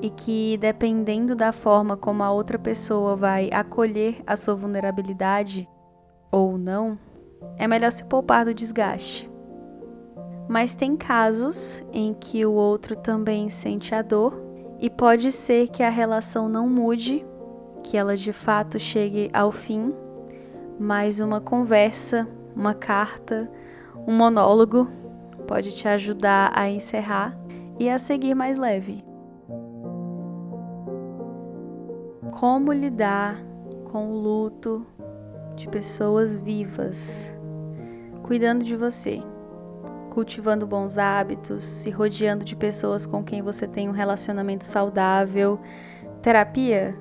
e 0.00 0.10
que 0.10 0.56
dependendo 0.58 1.34
da 1.34 1.52
forma 1.52 1.96
como 1.96 2.22
a 2.22 2.30
outra 2.30 2.58
pessoa 2.58 3.16
vai 3.16 3.50
acolher 3.52 4.22
a 4.26 4.36
sua 4.36 4.54
vulnerabilidade 4.54 5.68
ou 6.30 6.56
não, 6.56 6.98
é 7.56 7.66
melhor 7.66 7.92
se 7.92 8.04
poupar 8.04 8.44
do 8.44 8.54
desgaste. 8.54 9.30
Mas 10.48 10.74
tem 10.74 10.96
casos 10.96 11.82
em 11.92 12.14
que 12.14 12.44
o 12.44 12.52
outro 12.52 12.96
também 12.96 13.48
sente 13.48 13.94
a 13.94 14.02
dor 14.02 14.40
e 14.80 14.90
pode 14.90 15.30
ser 15.30 15.68
que 15.68 15.82
a 15.82 15.90
relação 15.90 16.48
não 16.48 16.68
mude, 16.68 17.24
que 17.82 17.96
ela 17.96 18.16
de 18.16 18.32
fato 18.32 18.78
chegue 18.78 19.30
ao 19.32 19.52
fim 19.52 19.94
mas 20.82 21.20
uma 21.20 21.40
conversa, 21.40 22.26
uma 22.56 22.74
carta, 22.74 23.48
um 24.04 24.12
monólogo 24.12 24.88
pode 25.46 25.72
te 25.72 25.86
ajudar 25.86 26.50
a 26.52 26.68
encerrar 26.68 27.38
e 27.78 27.88
a 27.88 28.00
seguir 28.00 28.34
mais 28.34 28.58
leve. 28.58 29.04
Como 32.32 32.72
lidar 32.72 33.36
com 33.92 34.10
o 34.10 34.20
luto 34.20 34.84
de 35.54 35.68
pessoas 35.68 36.34
vivas, 36.34 37.32
cuidando 38.24 38.64
de 38.64 38.74
você, 38.74 39.22
cultivando 40.10 40.66
bons 40.66 40.98
hábitos, 40.98 41.62
se 41.62 41.90
rodeando 41.90 42.44
de 42.44 42.56
pessoas 42.56 43.06
com 43.06 43.22
quem 43.22 43.40
você 43.40 43.68
tem 43.68 43.88
um 43.88 43.92
relacionamento 43.92 44.64
saudável. 44.64 45.60
Terapia? 46.20 46.96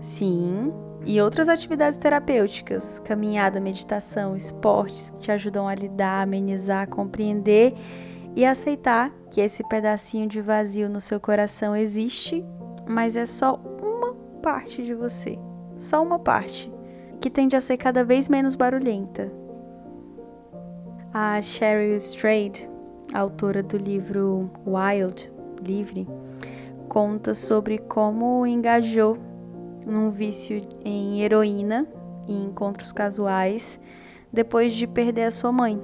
Sim, 0.00 0.72
e 1.06 1.20
outras 1.20 1.48
atividades 1.48 1.96
terapêuticas, 1.96 2.98
caminhada, 2.98 3.60
meditação, 3.60 4.34
esportes 4.34 5.12
que 5.12 5.20
te 5.20 5.30
ajudam 5.30 5.68
a 5.68 5.74
lidar, 5.74 6.22
amenizar, 6.22 6.88
compreender 6.88 7.74
e 8.34 8.44
aceitar 8.44 9.12
que 9.30 9.40
esse 9.40 9.62
pedacinho 9.68 10.26
de 10.26 10.40
vazio 10.40 10.88
no 10.88 11.00
seu 11.00 11.20
coração 11.20 11.76
existe, 11.76 12.44
mas 12.88 13.14
é 13.16 13.24
só 13.24 13.54
uma 13.80 14.14
parte 14.42 14.82
de 14.82 14.94
você, 14.94 15.38
só 15.76 16.02
uma 16.02 16.18
parte, 16.18 16.72
que 17.20 17.30
tende 17.30 17.54
a 17.54 17.60
ser 17.60 17.76
cada 17.76 18.04
vez 18.04 18.28
menos 18.28 18.56
barulhenta. 18.56 19.32
A 21.14 21.40
Sheryl 21.40 21.96
Strayed, 21.96 22.68
autora 23.14 23.62
do 23.62 23.76
livro 23.76 24.50
Wild, 24.66 25.32
Livre, 25.64 26.06
conta 26.88 27.32
sobre 27.32 27.78
como 27.78 28.44
engajou 28.44 29.35
num 29.86 30.10
vício 30.10 30.66
em 30.84 31.22
heroína 31.22 31.86
e 32.26 32.34
encontros 32.34 32.90
casuais 32.90 33.80
depois 34.32 34.74
de 34.74 34.86
perder 34.86 35.22
a 35.22 35.30
sua 35.30 35.52
mãe. 35.52 35.80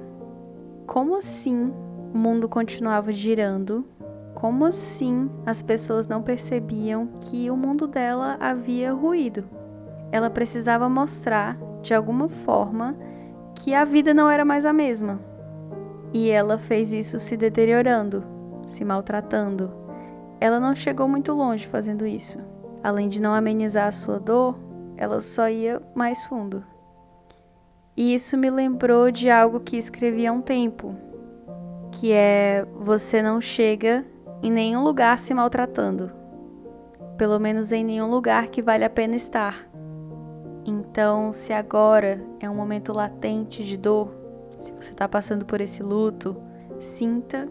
Como 0.85 1.15
assim 1.15 1.73
o 2.13 2.17
mundo 2.17 2.49
continuava 2.49 3.11
girando? 3.13 3.85
Como 4.35 4.65
assim 4.65 5.29
as 5.45 5.63
pessoas 5.63 6.07
não 6.07 6.21
percebiam 6.21 7.07
que 7.21 7.49
o 7.49 7.55
mundo 7.55 7.87
dela 7.87 8.35
havia 8.39 8.91
ruído? 8.91 9.45
Ela 10.11 10.29
precisava 10.29 10.89
mostrar, 10.89 11.57
de 11.81 11.93
alguma 11.93 12.27
forma, 12.27 12.95
que 13.55 13.73
a 13.73 13.85
vida 13.85 14.13
não 14.13 14.29
era 14.29 14.43
mais 14.43 14.65
a 14.65 14.73
mesma. 14.73 15.19
E 16.11 16.29
ela 16.29 16.57
fez 16.57 16.91
isso 16.91 17.17
se 17.19 17.37
deteriorando, 17.37 18.23
se 18.67 18.83
maltratando. 18.83 19.71
Ela 20.39 20.59
não 20.59 20.75
chegou 20.75 21.07
muito 21.07 21.31
longe 21.31 21.65
fazendo 21.65 22.05
isso 22.05 22.37
além 22.83 23.07
de 23.07 23.21
não 23.21 23.33
amenizar 23.33 23.87
a 23.87 23.91
sua 23.93 24.19
dor, 24.19 24.59
ela 24.97 25.21
só 25.21 25.49
ia 25.49 25.81
mais 25.95 26.25
fundo. 26.25 26.63
E 27.95 28.13
isso 28.13 28.37
me 28.37 28.49
lembrou 28.49 29.09
de 29.09 29.29
algo 29.29 29.59
que 29.59 29.77
escrevi 29.77 30.27
há 30.27 30.33
um 30.33 30.41
tempo, 30.41 30.95
que 31.91 32.11
é 32.11 32.65
você 32.75 33.21
não 33.21 33.39
chega 33.39 34.05
em 34.41 34.51
nenhum 34.51 34.83
lugar 34.83 35.17
se 35.19 35.33
maltratando. 35.33 36.11
Pelo 37.17 37.39
menos 37.39 37.71
em 37.71 37.83
nenhum 37.83 38.09
lugar 38.09 38.47
que 38.47 38.61
vale 38.61 38.83
a 38.83 38.89
pena 38.89 39.15
estar. 39.15 39.69
Então, 40.65 41.31
se 41.31 41.53
agora 41.53 42.21
é 42.39 42.49
um 42.49 42.55
momento 42.55 42.91
latente 42.95 43.63
de 43.63 43.77
dor, 43.77 44.13
se 44.57 44.71
você 44.73 44.91
está 44.91 45.07
passando 45.07 45.45
por 45.45 45.61
esse 45.61 45.83
luto, 45.83 46.35
sinta, 46.79 47.47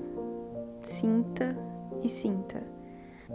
sinta 0.82 1.56
e 2.02 2.08
sinta 2.08 2.71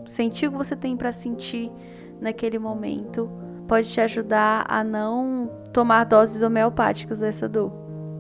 sentir 0.06 0.48
o 0.48 0.52
que 0.52 0.58
você 0.58 0.76
tem 0.76 0.96
para 0.96 1.12
sentir 1.12 1.72
naquele 2.20 2.58
momento 2.58 3.30
pode 3.68 3.90
te 3.90 4.00
ajudar 4.00 4.66
a 4.68 4.84
não 4.84 5.52
tomar 5.74 6.06
doses 6.06 6.42
homeopáticas 6.42 7.20
dessa 7.20 7.48
dor. 7.48 7.72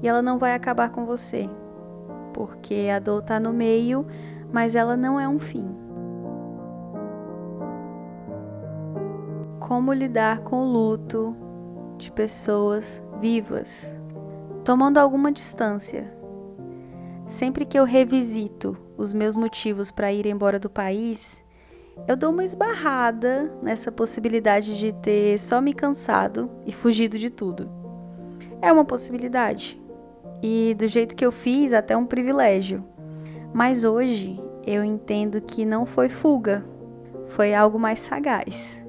E 0.01 0.07
ela 0.07 0.21
não 0.21 0.37
vai 0.37 0.53
acabar 0.53 0.89
com 0.89 1.05
você, 1.05 1.49
porque 2.33 2.89
a 2.93 2.99
dor 2.99 3.21
está 3.21 3.39
no 3.39 3.51
meio, 3.51 4.05
mas 4.51 4.75
ela 4.75 4.95
não 4.95 5.19
é 5.19 5.27
um 5.27 5.39
fim. 5.39 5.65
Como 9.59 9.91
lidar 9.91 10.39
com 10.41 10.63
o 10.63 10.71
luto 10.71 11.35
de 11.97 12.11
pessoas 12.11 13.03
vivas, 13.19 13.97
tomando 14.63 14.97
alguma 14.97 15.31
distância. 15.31 16.13
Sempre 17.25 17.65
que 17.65 17.77
eu 17.77 17.83
revisito 17.83 18.77
os 18.95 19.13
meus 19.13 19.35
motivos 19.35 19.91
para 19.91 20.13
ir 20.13 20.25
embora 20.25 20.59
do 20.59 20.69
país, 20.69 21.43
eu 22.07 22.15
dou 22.15 22.31
uma 22.31 22.43
esbarrada 22.43 23.51
nessa 23.61 23.91
possibilidade 23.91 24.77
de 24.77 24.93
ter 24.93 25.37
só 25.37 25.61
me 25.61 25.73
cansado 25.73 26.49
e 26.65 26.71
fugido 26.71 27.17
de 27.17 27.29
tudo. 27.29 27.69
É 28.61 28.71
uma 28.71 28.85
possibilidade. 28.85 29.81
E 30.41 30.75
do 30.77 30.87
jeito 30.87 31.15
que 31.15 31.25
eu 31.25 31.31
fiz, 31.31 31.73
até 31.73 31.95
um 31.95 32.05
privilégio. 32.05 32.83
Mas 33.53 33.83
hoje 33.83 34.39
eu 34.65 34.83
entendo 34.83 35.41
que 35.41 35.65
não 35.65 35.85
foi 35.85 36.09
fuga, 36.09 36.63
foi 37.27 37.53
algo 37.53 37.79
mais 37.79 37.99
sagaz. 37.99 38.83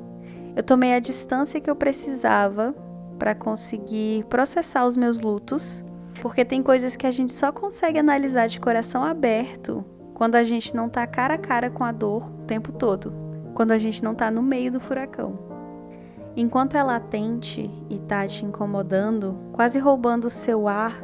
Eu 0.54 0.62
tomei 0.62 0.94
a 0.94 0.98
distância 1.00 1.60
que 1.60 1.70
eu 1.70 1.76
precisava 1.76 2.74
para 3.18 3.34
conseguir 3.34 4.24
processar 4.24 4.86
os 4.86 4.96
meus 4.96 5.20
lutos, 5.20 5.84
porque 6.20 6.44
tem 6.44 6.62
coisas 6.62 6.96
que 6.96 7.06
a 7.06 7.10
gente 7.10 7.32
só 7.32 7.52
consegue 7.52 7.98
analisar 7.98 8.48
de 8.48 8.60
coração 8.60 9.04
aberto 9.04 9.84
quando 10.18 10.34
a 10.34 10.42
gente 10.42 10.74
não 10.74 10.88
tá 10.88 11.06
cara 11.06 11.34
a 11.34 11.38
cara 11.38 11.70
com 11.70 11.84
a 11.84 11.92
dor 11.92 12.28
o 12.28 12.44
tempo 12.44 12.72
todo, 12.72 13.14
quando 13.54 13.70
a 13.70 13.78
gente 13.78 14.02
não 14.02 14.16
tá 14.16 14.32
no 14.32 14.42
meio 14.42 14.72
do 14.72 14.80
furacão. 14.80 15.38
Enquanto 16.36 16.76
é 16.76 16.82
latente 16.82 17.70
e 17.88 18.00
tá 18.00 18.26
te 18.26 18.44
incomodando, 18.44 19.38
quase 19.52 19.78
roubando 19.78 20.24
o 20.24 20.30
seu 20.30 20.66
ar, 20.66 21.00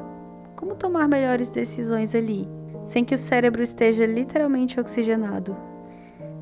como 0.56 0.74
tomar 0.74 1.06
melhores 1.06 1.48
decisões 1.50 2.12
ali, 2.12 2.48
sem 2.84 3.04
que 3.04 3.14
o 3.14 3.18
cérebro 3.18 3.62
esteja 3.62 4.04
literalmente 4.04 4.80
oxigenado? 4.80 5.56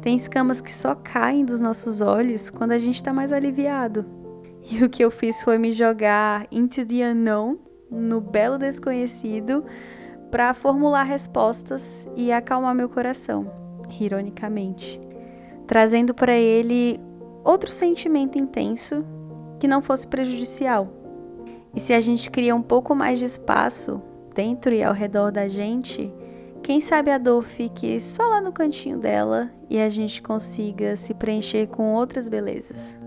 Tem 0.01 0.17
escamas 0.17 0.63
que 0.63 0.73
só 0.73 0.95
caem 0.95 1.45
dos 1.45 1.61
nossos 1.61 2.01
olhos 2.01 2.49
quando 2.49 2.73
a 2.73 2.79
gente 2.79 2.97
está 2.97 3.13
mais 3.13 3.35
aliviado. 3.35 4.07
E 4.71 4.83
o 4.83 4.89
que 4.89 5.05
eu 5.05 5.11
fiz 5.11 5.43
foi 5.43 5.59
me 5.59 5.73
jogar 5.73 6.47
into 6.51 6.87
the 6.87 7.11
unknown, 7.11 7.59
no 7.91 8.19
belo 8.21 8.57
desconhecido, 8.57 9.63
para 10.33 10.55
formular 10.55 11.03
respostas 11.03 12.09
e 12.17 12.33
acalmar 12.33 12.75
meu 12.75 12.89
coração, 12.89 13.53
ironicamente, 14.01 14.99
trazendo 15.67 16.15
para 16.15 16.33
ele 16.33 16.99
outro 17.45 17.71
sentimento 17.71 18.39
intenso 18.39 19.05
que 19.61 19.69
não 19.69 19.83
fosse 19.83 20.09
prejudicial. 20.09 20.89
E 21.75 21.81
se 21.81 21.93
a 21.93 22.01
gente 22.01 22.31
cria 22.31 22.57
um 22.57 22.63
pouco 22.63 22.95
mais 22.95 23.19
de 23.19 23.27
espaço 23.27 24.01
dentro 24.35 24.73
e 24.73 24.83
ao 24.83 24.95
redor 24.95 25.31
da 25.31 25.47
gente, 25.49 26.11
quem 26.63 26.81
sabe 26.81 27.11
a 27.11 27.19
dor 27.19 27.43
fique 27.43 28.01
só 28.01 28.23
lá 28.23 28.41
no 28.41 28.53
cantinho 28.53 28.97
dela 28.97 29.51
e 29.69 29.79
a 29.79 29.89
gente 29.91 30.23
consiga 30.23 30.97
se 30.97 31.13
preencher 31.13 31.67
com 31.67 31.93
outras 31.93 32.27
belezas. 32.27 32.99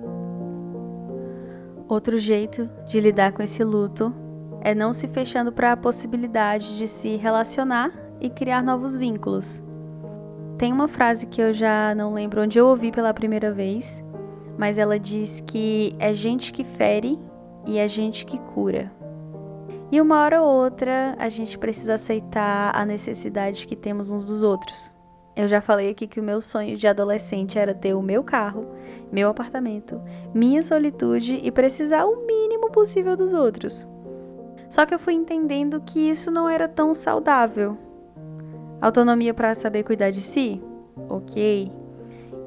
Outro 1.88 2.20
jeito 2.20 2.70
de 2.88 3.00
lidar 3.00 3.32
com 3.32 3.42
esse 3.42 3.64
luto 3.64 4.14
é 4.66 4.74
não 4.74 4.96
se 4.96 5.08
fechando 5.08 5.52
para 5.52 5.74
a 5.74 5.78
possibilidade 5.78 6.76
de 6.76 6.88
se 6.88 7.18
relacionar 7.18 7.92
e 8.20 8.32
criar 8.32 8.64
novos 8.64 8.98
vínculos. 8.98 9.62
Tem 10.58 10.74
uma 10.74 10.88
frase 10.88 11.28
que 11.28 11.40
eu 11.40 11.54
já 11.54 11.94
não 11.94 12.16
lembro 12.16 12.42
onde 12.42 12.58
eu 12.58 12.66
ouvi 12.66 12.92
pela 12.92 13.14
primeira 13.14 13.54
vez, 13.54 14.04
mas 14.58 14.80
ela 14.80 14.98
diz 14.98 15.40
que 15.46 15.96
é 16.00 16.16
gente 16.16 16.52
que 16.52 16.64
fere 16.64 17.20
e 17.68 17.78
é 17.78 17.88
gente 17.88 18.26
que 18.26 18.40
cura. 18.40 18.92
E 19.92 20.02
uma 20.02 20.24
hora 20.24 20.42
ou 20.42 20.64
outra 20.64 21.16
a 21.20 21.30
gente 21.30 21.60
precisa 21.60 21.94
aceitar 21.94 22.76
a 22.76 22.84
necessidade 22.84 23.68
que 23.68 23.76
temos 23.76 24.10
uns 24.10 24.26
dos 24.26 24.42
outros. 24.42 24.92
Eu 25.36 25.48
já 25.48 25.62
falei 25.62 25.92
aqui 25.92 26.08
que 26.08 26.20
o 26.20 26.24
meu 26.24 26.42
sonho 26.42 26.76
de 26.76 26.88
adolescente 26.88 27.60
era 27.60 27.76
ter 27.76 27.94
o 27.94 28.02
meu 28.02 28.24
carro, 28.24 28.66
meu 29.12 29.30
apartamento, 29.30 30.02
minha 30.34 30.64
solitude 30.64 31.40
e 31.44 31.52
precisar 31.52 32.06
o 32.06 32.26
mínimo 32.26 32.72
possível 32.72 33.16
dos 33.16 33.32
outros. 33.32 33.88
Só 34.70 34.86
que 34.86 34.94
eu 34.94 35.00
fui 35.00 35.14
entendendo 35.14 35.82
que 35.82 36.00
isso 36.00 36.32
não 36.32 36.50
era 36.50 36.68
tão 36.68 36.94
saudável. 36.94 37.78
Autonomia 38.82 39.34
para 39.34 39.56
saber 39.56 39.84
cuidar 39.84 40.12
de 40.12 40.22
si? 40.22 40.62
Ok. 41.10 41.72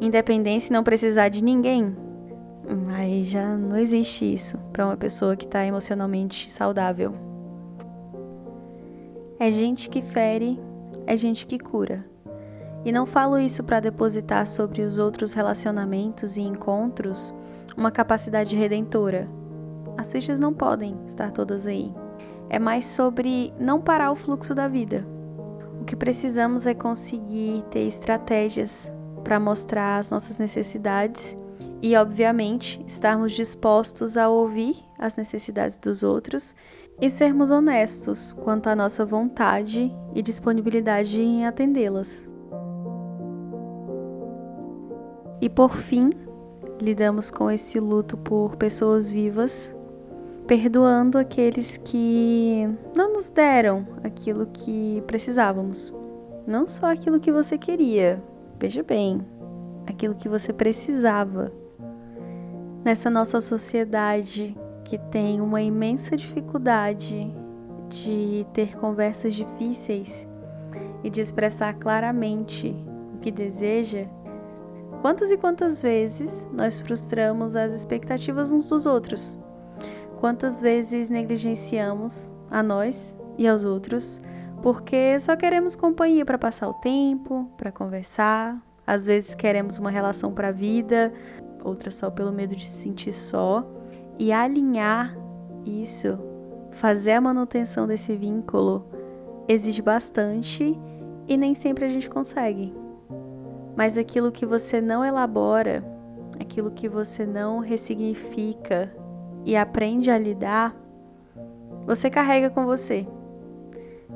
Independência 0.01 0.73
e 0.73 0.75
não 0.75 0.85
precisar 0.85 1.29
de 1.29 1.43
ninguém? 1.43 1.97
Aí 2.95 3.25
já 3.25 3.57
não 3.57 3.77
existe 3.77 4.31
isso 4.31 4.59
para 4.73 4.85
uma 4.85 4.97
pessoa 4.97 5.37
que 5.37 5.47
está 5.47 5.65
emocionalmente 5.65 6.53
saudável. 6.53 7.15
É 9.41 9.51
gente 9.51 9.89
que 9.89 10.03
fere, 10.03 10.61
é 11.07 11.17
gente 11.17 11.47
que 11.47 11.59
cura. 11.59 12.05
E 12.85 12.93
não 12.93 13.07
falo 13.07 13.39
isso 13.39 13.65
para 13.65 13.81
depositar 13.81 14.47
sobre 14.47 14.83
os 14.83 14.99
outros 14.99 15.33
relacionamentos 15.33 16.37
e 16.37 16.43
encontros 16.43 17.35
uma 17.77 17.91
capacidade 17.91 18.57
redentora. 18.57 19.29
As 19.97 20.13
fichas 20.13 20.39
não 20.39 20.53
podem 20.53 20.97
estar 21.07 21.31
todas 21.31 21.67
aí. 21.67 21.93
É 22.51 22.59
mais 22.59 22.85
sobre 22.85 23.53
não 23.59 23.81
parar 23.81 24.11
o 24.11 24.15
fluxo 24.15 24.55
da 24.55 24.69
vida. 24.69 25.07
O 25.81 25.85
que 25.85 25.97
precisamos 25.97 26.67
é 26.67 26.75
conseguir 26.75 27.63
ter 27.71 27.87
estratégias 27.87 28.93
para 29.23 29.39
mostrar 29.39 29.99
as 29.99 30.11
nossas 30.11 30.39
necessidades 30.39 31.37
e, 31.83 31.95
obviamente, 31.97 32.83
estarmos 32.87 33.33
dispostos 33.33 34.17
a 34.17 34.29
ouvir 34.29 34.77
as 34.99 35.17
necessidades 35.17 35.77
dos 35.77 36.03
outros 36.03 36.55
e 37.01 37.09
sermos 37.09 37.51
honestos 37.51 38.33
quanto 38.33 38.69
à 38.69 38.75
nossa 38.75 39.05
vontade 39.05 39.95
e 40.15 40.23
disponibilidade 40.23 41.21
em 41.21 41.47
atendê-las. 41.47 42.27
E 45.41 45.49
por 45.49 45.77
fim, 45.77 46.11
lidamos 46.81 47.31
com 47.31 47.49
esse 47.49 47.79
luto 47.79 48.17
por 48.17 48.57
pessoas 48.57 49.09
vivas, 49.09 49.75
perdoando 50.49 51.19
aqueles 51.19 51.77
que 51.77 52.67
não 52.97 53.13
nos 53.13 53.31
deram 53.31 53.87
aquilo 54.03 54.47
que 54.47 55.03
precisávamos. 55.07 55.93
Não 56.47 56.67
só 56.67 56.91
aquilo 56.91 57.21
que 57.21 57.31
você 57.31 57.59
queria, 57.59 58.21
veja 58.59 58.83
bem, 58.83 59.21
aquilo 59.87 60.15
que 60.15 60.27
você 60.27 60.51
precisava. 60.51 61.53
Nessa 62.83 63.11
nossa 63.11 63.43
sociedade 63.43 64.57
que 64.85 64.97
tem 64.97 65.43
uma 65.43 65.61
imensa 65.61 66.17
dificuldade 66.17 67.31
de 67.91 68.47
ter 68.55 68.75
conversas 68.79 69.35
difíceis 69.35 70.27
e 71.05 71.11
de 71.11 71.21
expressar 71.21 71.75
claramente 71.75 72.75
o 73.15 73.19
que 73.19 73.31
deseja, 73.31 74.07
Quantas 75.01 75.31
e 75.31 75.37
quantas 75.37 75.81
vezes 75.81 76.45
nós 76.53 76.81
frustramos 76.81 77.55
as 77.55 77.73
expectativas 77.73 78.51
uns 78.51 78.67
dos 78.67 78.85
outros? 78.85 79.39
Quantas 80.19 80.61
vezes 80.61 81.09
negligenciamos 81.09 82.33
a 82.51 82.63
nós 82.63 83.17
e 83.39 83.47
aos 83.47 83.65
outros 83.65 84.21
porque 84.61 85.19
só 85.21 85.37
queremos 85.37 85.77
companhia 85.77 86.25
para 86.25 86.37
passar 86.37 86.69
o 86.69 86.75
tempo, 86.75 87.49
para 87.57 87.71
conversar, 87.71 88.61
às 88.85 89.07
vezes 89.07 89.35
queremos 89.35 89.79
uma 89.79 89.91
relação 89.91 90.33
para 90.33 90.49
a 90.49 90.53
vida, 90.53 91.13
outra 91.63 91.91
só 91.91 92.11
pelo 92.11 92.33
medo 92.33 92.57
de 92.57 92.67
se 92.67 92.83
sentir 92.83 93.13
só, 93.13 93.65
e 94.19 94.33
alinhar 94.33 95.17
isso, 95.65 96.19
fazer 96.73 97.13
a 97.13 97.21
manutenção 97.21 97.87
desse 97.87 98.17
vínculo 98.17 98.85
exige 99.47 99.81
bastante 99.81 100.77
e 101.29 101.37
nem 101.37 101.55
sempre 101.55 101.85
a 101.85 101.89
gente 101.89 102.11
consegue. 102.11 102.75
Mas 103.77 103.97
aquilo 103.97 104.33
que 104.33 104.45
você 104.45 104.81
não 104.81 105.05
elabora, 105.05 105.85
aquilo 106.41 106.73
que 106.73 106.89
você 106.89 107.25
não 107.25 107.61
ressignifica 107.61 108.93
e 109.49 109.57
aprende 109.57 110.11
a 110.11 110.19
lidar, 110.19 110.77
você 111.87 112.11
carrega 112.11 112.51
com 112.51 112.67
você. 112.67 113.07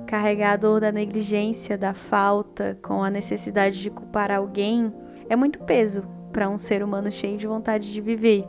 Carregar 0.07 0.53
a 0.53 0.57
dor 0.57 0.79
da 0.79 0.93
negligência, 0.93 1.79
da 1.79 1.95
falta, 1.95 2.79
com 2.83 3.03
a 3.03 3.09
necessidade 3.09 3.81
de 3.81 3.89
culpar 3.89 4.31
alguém, 4.31 4.93
é 5.31 5.35
muito 5.35 5.59
peso 5.61 6.03
para 6.31 6.51
um 6.51 6.59
ser 6.59 6.83
humano 6.83 7.11
cheio 7.11 7.39
de 7.39 7.47
vontade 7.47 7.91
de 7.91 7.99
viver. 8.03 8.47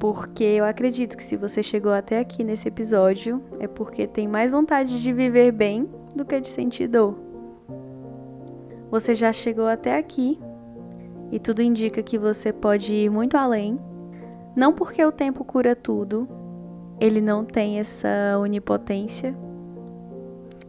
Porque 0.00 0.42
eu 0.42 0.64
acredito 0.64 1.16
que 1.16 1.22
se 1.22 1.36
você 1.36 1.62
chegou 1.62 1.92
até 1.92 2.18
aqui 2.18 2.42
nesse 2.42 2.66
episódio, 2.66 3.40
é 3.60 3.68
porque 3.68 4.04
tem 4.04 4.26
mais 4.26 4.50
vontade 4.50 5.00
de 5.00 5.12
viver 5.12 5.52
bem 5.52 5.88
do 6.16 6.24
que 6.24 6.40
de 6.40 6.48
sentir 6.48 6.88
dor. 6.88 7.16
Você 8.90 9.14
já 9.14 9.32
chegou 9.32 9.68
até 9.68 9.96
aqui 9.96 10.40
e 11.30 11.38
tudo 11.38 11.62
indica 11.62 12.02
que 12.02 12.18
você 12.18 12.52
pode 12.52 12.92
ir 12.92 13.08
muito 13.08 13.36
além. 13.36 13.78
Não 14.56 14.72
porque 14.72 15.04
o 15.04 15.10
tempo 15.10 15.44
cura 15.44 15.74
tudo, 15.74 16.28
ele 17.00 17.20
não 17.20 17.44
tem 17.44 17.78
essa 17.80 18.38
onipotência, 18.38 19.36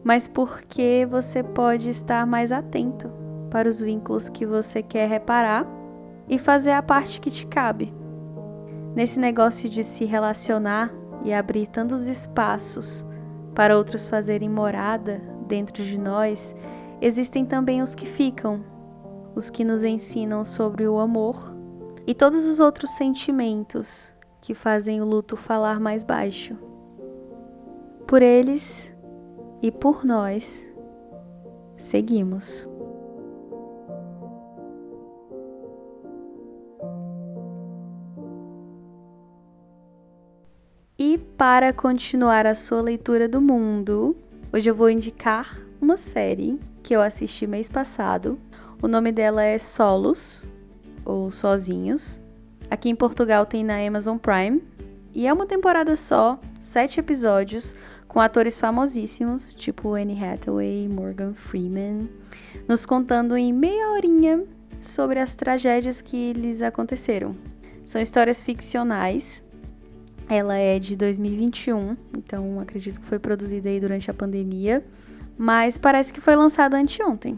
mas 0.03 0.27
porque 0.27 1.07
você 1.09 1.43
pode 1.43 1.89
estar 1.89 2.25
mais 2.25 2.51
atento 2.51 3.11
para 3.49 3.69
os 3.69 3.79
vínculos 3.79 4.27
que 4.27 4.45
você 4.45 4.81
quer 4.81 5.07
reparar 5.07 5.67
e 6.27 6.39
fazer 6.39 6.71
a 6.71 6.81
parte 6.81 7.21
que 7.21 7.29
te 7.29 7.45
cabe. 7.45 7.93
Nesse 8.95 9.19
negócio 9.19 9.69
de 9.69 9.83
se 9.83 10.05
relacionar 10.05 10.91
e 11.23 11.33
abrir 11.33 11.67
tantos 11.67 12.07
espaços 12.07 13.05
para 13.53 13.77
outros 13.77 14.09
fazerem 14.09 14.49
morada 14.49 15.21
dentro 15.47 15.83
de 15.83 15.97
nós, 15.97 16.55
existem 17.01 17.45
também 17.45 17.81
os 17.81 17.93
que 17.93 18.05
ficam 18.05 18.63
os 19.35 19.49
que 19.49 19.65
nos 19.65 19.83
ensinam 19.83 20.45
sobre 20.45 20.87
o 20.87 20.97
amor 20.97 21.54
e 22.07 22.13
todos 22.13 22.45
os 22.45 22.59
outros 22.59 22.91
sentimentos 22.91 24.13
que 24.41 24.53
fazem 24.53 25.01
o 25.01 25.05
luto 25.05 25.35
falar 25.35 25.79
mais 25.79 26.03
baixo. 26.03 26.55
Por 28.05 28.21
eles 28.21 28.93
e 29.61 29.71
por 29.71 30.05
nós, 30.05 30.67
seguimos. 31.75 32.67
E 40.97 41.17
para 41.17 41.73
continuar 41.73 42.45
a 42.45 42.55
sua 42.55 42.81
leitura 42.81 43.27
do 43.27 43.41
mundo, 43.41 44.15
hoje 44.53 44.69
eu 44.69 44.75
vou 44.75 44.89
indicar 44.89 45.59
uma 45.81 45.97
série 45.97 46.59
que 46.83 46.95
eu 46.95 47.01
assisti 47.01 47.47
mês 47.47 47.67
passado, 47.67 48.39
o 48.81 48.87
nome 48.87 49.11
dela 49.11 49.43
é 49.43 49.57
Solos, 49.57 50.43
ou 51.05 51.29
Sozinhos. 51.29 52.19
Aqui 52.69 52.89
em 52.89 52.95
Portugal 52.95 53.45
tem 53.45 53.63
na 53.63 53.77
Amazon 53.77 54.17
Prime. 54.17 54.61
E 55.13 55.25
é 55.25 55.31
uma 55.31 55.45
temporada 55.45 55.95
só, 55.95 56.37
sete 56.59 56.99
episódios, 56.99 57.73
com 58.05 58.19
atores 58.19 58.59
famosíssimos, 58.59 59.53
tipo 59.53 59.93
Anne 59.93 60.21
Hathaway, 60.21 60.89
Morgan 60.89 61.33
Freeman, 61.33 62.09
nos 62.67 62.85
contando 62.85 63.37
em 63.37 63.53
meia 63.53 63.91
horinha 63.91 64.43
sobre 64.81 65.19
as 65.19 65.35
tragédias 65.35 66.01
que 66.01 66.33
lhes 66.33 66.61
aconteceram. 66.61 67.35
São 67.83 68.01
histórias 68.01 68.43
ficcionais. 68.43 69.43
Ela 70.27 70.55
é 70.55 70.79
de 70.79 70.95
2021, 70.95 71.95
então 72.17 72.59
acredito 72.59 72.99
que 72.99 73.05
foi 73.05 73.19
produzida 73.19 73.69
aí 73.69 73.79
durante 73.79 74.09
a 74.09 74.13
pandemia, 74.13 74.83
mas 75.37 75.77
parece 75.77 76.11
que 76.11 76.19
foi 76.19 76.35
lançada 76.35 76.77
anteontem. 76.77 77.37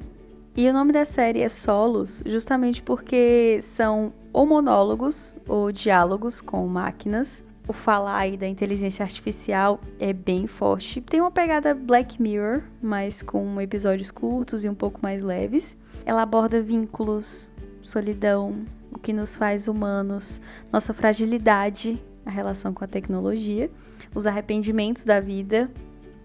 E 0.57 0.67
o 0.67 0.73
nome 0.73 0.91
da 0.91 1.05
série 1.05 1.41
é 1.41 1.49
Solos, 1.49 2.23
justamente 2.25 2.81
porque 2.81 3.59
são 3.61 4.11
ou 4.33 4.43
monólogos 4.43 5.35
ou 5.47 5.71
diálogos 5.71 6.41
com 6.41 6.65
máquinas. 6.67 7.43
O 7.67 7.73
falar 7.73 8.17
aí 8.17 8.35
da 8.35 8.47
inteligência 8.47 9.03
artificial 9.03 9.79
é 9.99 10.11
bem 10.11 10.47
forte. 10.47 10.99
Tem 10.99 11.21
uma 11.21 11.29
pegada 11.29 11.75
Black 11.75 12.19
Mirror, 12.19 12.63
mas 12.81 13.21
com 13.21 13.61
episódios 13.61 14.09
curtos 14.09 14.65
e 14.65 14.69
um 14.69 14.73
pouco 14.73 14.99
mais 15.03 15.21
leves. 15.21 15.77
Ela 16.03 16.23
aborda 16.23 16.59
vínculos, 16.59 17.51
solidão, 17.83 18.65
o 18.91 18.97
que 18.97 19.13
nos 19.13 19.37
faz 19.37 19.67
humanos, 19.67 20.41
nossa 20.73 20.91
fragilidade, 20.91 22.03
a 22.25 22.31
relação 22.31 22.73
com 22.73 22.83
a 22.83 22.87
tecnologia, 22.87 23.69
os 24.15 24.25
arrependimentos 24.25 25.05
da 25.05 25.19
vida, 25.19 25.69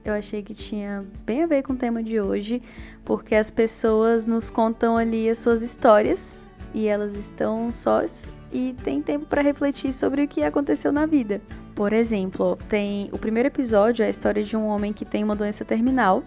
eu 0.05 0.13
achei 0.13 0.43
que 0.43 0.55
tinha 0.55 1.05
bem 1.25 1.43
a 1.43 1.47
ver 1.47 1.63
com 1.63 1.73
o 1.73 1.77
tema 1.77 2.03
de 2.03 2.21
hoje, 2.21 2.63
porque 3.05 3.35
as 3.35 3.51
pessoas 3.51 4.27
nos 4.27 4.51
contam 4.51 4.97
ali 4.97 5.29
as 5.29 5.39
suas 5.39 5.63
histórias 5.63 6.43
e 6.75 6.87
elas 6.87 7.15
estão 7.15 7.71
sós 7.71 8.33
e 8.53 8.75
tem 8.85 9.01
tempo 9.01 9.27
para 9.27 9.43
refletir 9.43 9.93
sobre 9.93 10.25
o 10.25 10.29
que 10.29 10.43
aconteceu 10.43 10.93
na 10.93 11.07
vida. 11.07 11.41
Por 11.75 11.93
exemplo, 11.93 12.59
tem 12.69 13.09
o 13.13 13.19
primeiro 13.19 13.47
episódio 13.47 14.03
é 14.03 14.07
a 14.07 14.11
história 14.11 14.43
de 14.43 14.57
um 14.57 14.67
homem 14.67 14.93
que 14.93 15.05
tem 15.05 15.25
uma 15.25 15.37
doença 15.37 15.65
terminal 15.65 16.23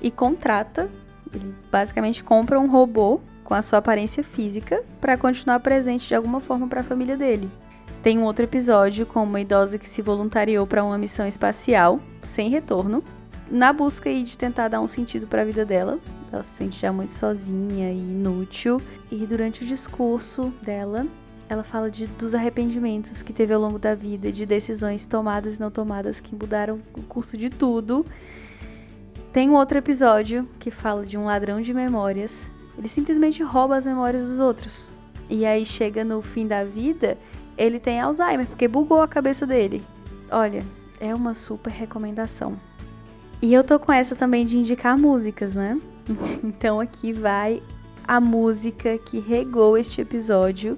e 0.00 0.10
contrata, 0.10 0.90
ele 1.32 1.54
basicamente 1.70 2.22
compra 2.22 2.58
um 2.58 2.70
robô 2.70 3.20
com 3.44 3.54
a 3.54 3.62
sua 3.62 3.78
aparência 3.78 4.22
física 4.22 4.82
para 5.00 5.16
continuar 5.16 5.60
presente 5.60 6.08
de 6.08 6.14
alguma 6.14 6.40
forma 6.40 6.68
para 6.68 6.80
a 6.80 6.84
família 6.84 7.16
dele. 7.16 7.50
Tem 8.02 8.18
um 8.18 8.24
outro 8.24 8.44
episódio 8.44 9.04
com 9.04 9.22
uma 9.22 9.40
idosa 9.40 9.78
que 9.78 9.88
se 9.88 10.00
voluntariou 10.00 10.66
para 10.66 10.84
uma 10.84 10.96
missão 10.96 11.26
espacial 11.26 12.00
sem 12.22 12.48
retorno 12.48 13.02
na 13.50 13.72
busca 13.72 14.08
aí 14.08 14.22
de 14.22 14.38
tentar 14.38 14.68
dar 14.68 14.80
um 14.80 14.86
sentido 14.86 15.26
para 15.26 15.42
a 15.42 15.44
vida 15.44 15.64
dela. 15.64 15.98
Ela 16.32 16.42
se 16.42 16.50
sente 16.50 16.78
já 16.78 16.92
muito 16.92 17.12
sozinha 17.12 17.92
e 17.92 17.98
inútil. 17.98 18.80
E 19.10 19.26
durante 19.26 19.64
o 19.64 19.66
discurso 19.66 20.52
dela, 20.62 21.06
ela 21.48 21.64
fala 21.64 21.90
de, 21.90 22.06
dos 22.06 22.34
arrependimentos 22.34 23.22
que 23.22 23.32
teve 23.32 23.52
ao 23.52 23.60
longo 23.60 23.78
da 23.78 23.94
vida, 23.94 24.30
de 24.30 24.46
decisões 24.46 25.04
tomadas 25.04 25.56
e 25.56 25.60
não 25.60 25.70
tomadas 25.70 26.20
que 26.20 26.34
mudaram 26.34 26.80
o 26.96 27.02
curso 27.02 27.36
de 27.36 27.50
tudo. 27.50 28.06
Tem 29.32 29.50
um 29.50 29.54
outro 29.54 29.78
episódio 29.78 30.48
que 30.58 30.70
fala 30.70 31.04
de 31.04 31.18
um 31.18 31.24
ladrão 31.24 31.60
de 31.60 31.74
memórias. 31.74 32.50
Ele 32.78 32.88
simplesmente 32.88 33.42
rouba 33.42 33.76
as 33.76 33.84
memórias 33.84 34.28
dos 34.28 34.38
outros. 34.38 34.88
E 35.28 35.44
aí 35.44 35.66
chega 35.66 36.04
no 36.04 36.22
fim 36.22 36.46
da 36.46 36.64
vida, 36.64 37.18
ele 37.56 37.78
tem 37.78 38.00
Alzheimer, 38.00 38.46
porque 38.46 38.66
bugou 38.66 39.00
a 39.02 39.08
cabeça 39.08 39.46
dele. 39.46 39.82
Olha, 40.30 40.64
é 41.00 41.14
uma 41.14 41.34
super 41.34 41.70
recomendação. 41.70 42.69
E 43.42 43.54
eu 43.54 43.64
tô 43.64 43.78
com 43.78 43.92
essa 43.92 44.14
também 44.14 44.44
de 44.44 44.58
indicar 44.58 44.98
músicas, 44.98 45.56
né? 45.56 45.80
então 46.44 46.78
aqui 46.78 47.12
vai 47.12 47.62
a 48.06 48.20
música 48.20 48.98
que 48.98 49.18
regou 49.18 49.78
este 49.78 50.00
episódio 50.00 50.76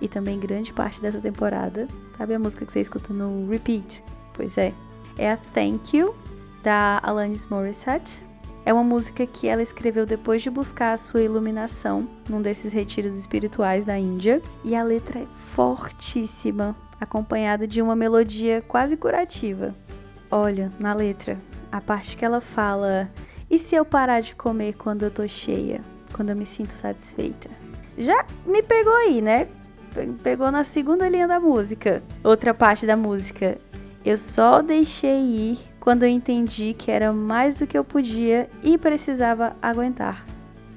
e 0.00 0.06
também 0.06 0.38
grande 0.38 0.72
parte 0.72 1.00
dessa 1.00 1.20
temporada. 1.20 1.88
Sabe 2.16 2.34
a 2.34 2.38
música 2.38 2.64
que 2.64 2.72
você 2.72 2.80
escuta 2.80 3.12
no 3.12 3.48
repeat? 3.48 4.04
Pois 4.32 4.56
é. 4.58 4.72
É 5.16 5.32
a 5.32 5.36
Thank 5.36 5.96
You, 5.96 6.14
da 6.62 7.00
Alanis 7.02 7.46
Morissette. 7.46 8.22
É 8.66 8.72
uma 8.72 8.84
música 8.84 9.26
que 9.26 9.46
ela 9.48 9.62
escreveu 9.62 10.06
depois 10.06 10.42
de 10.42 10.50
buscar 10.50 10.92
a 10.92 10.98
sua 10.98 11.20
iluminação 11.20 12.08
num 12.28 12.40
desses 12.40 12.72
retiros 12.72 13.16
espirituais 13.16 13.84
da 13.84 13.98
Índia. 13.98 14.40
E 14.64 14.74
a 14.76 14.82
letra 14.82 15.20
é 15.20 15.26
fortíssima, 15.36 16.76
acompanhada 17.00 17.66
de 17.66 17.82
uma 17.82 17.96
melodia 17.96 18.62
quase 18.66 18.96
curativa. 18.96 19.74
Olha, 20.30 20.72
na 20.78 20.94
letra, 20.94 21.38
a 21.74 21.80
parte 21.80 22.16
que 22.16 22.24
ela 22.24 22.40
fala: 22.40 23.10
E 23.50 23.58
se 23.58 23.74
eu 23.74 23.84
parar 23.84 24.20
de 24.20 24.36
comer 24.36 24.74
quando 24.74 25.02
eu 25.02 25.10
tô 25.10 25.26
cheia? 25.26 25.80
Quando 26.12 26.30
eu 26.30 26.36
me 26.36 26.46
sinto 26.46 26.70
satisfeita? 26.72 27.50
Já 27.98 28.24
me 28.46 28.62
pegou 28.62 28.94
aí, 28.94 29.20
né? 29.20 29.48
Pegou 30.22 30.52
na 30.52 30.62
segunda 30.62 31.08
linha 31.08 31.26
da 31.26 31.40
música. 31.40 32.00
Outra 32.22 32.54
parte 32.54 32.86
da 32.86 32.96
música. 32.96 33.58
Eu 34.04 34.16
só 34.16 34.62
deixei 34.62 35.20
ir 35.20 35.58
quando 35.80 36.04
eu 36.04 36.08
entendi 36.08 36.74
que 36.78 36.92
era 36.92 37.12
mais 37.12 37.58
do 37.58 37.66
que 37.66 37.76
eu 37.76 37.82
podia 37.82 38.48
e 38.62 38.78
precisava 38.78 39.56
aguentar. 39.60 40.24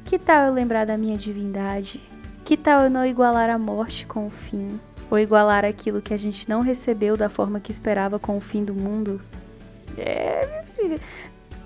Que 0.03 0.17
tal 0.17 0.47
eu 0.47 0.53
lembrar 0.53 0.85
da 0.85 0.97
minha 0.97 1.17
divindade? 1.17 2.01
Que 2.43 2.57
tal 2.57 2.83
eu 2.83 2.89
não 2.89 3.05
igualar 3.05 3.51
a 3.51 3.59
morte 3.59 4.05
com 4.07 4.25
o 4.25 4.31
fim? 4.31 4.79
Ou 5.11 5.19
igualar 5.19 5.63
aquilo 5.63 6.01
que 6.01 6.13
a 6.13 6.17
gente 6.17 6.49
não 6.49 6.61
recebeu 6.61 7.15
da 7.15 7.29
forma 7.29 7.59
que 7.59 7.71
esperava 7.71 8.17
com 8.17 8.35
o 8.35 8.41
fim 8.41 8.63
do 8.63 8.73
mundo? 8.73 9.21
É, 9.97 10.63
filha. 10.87 10.99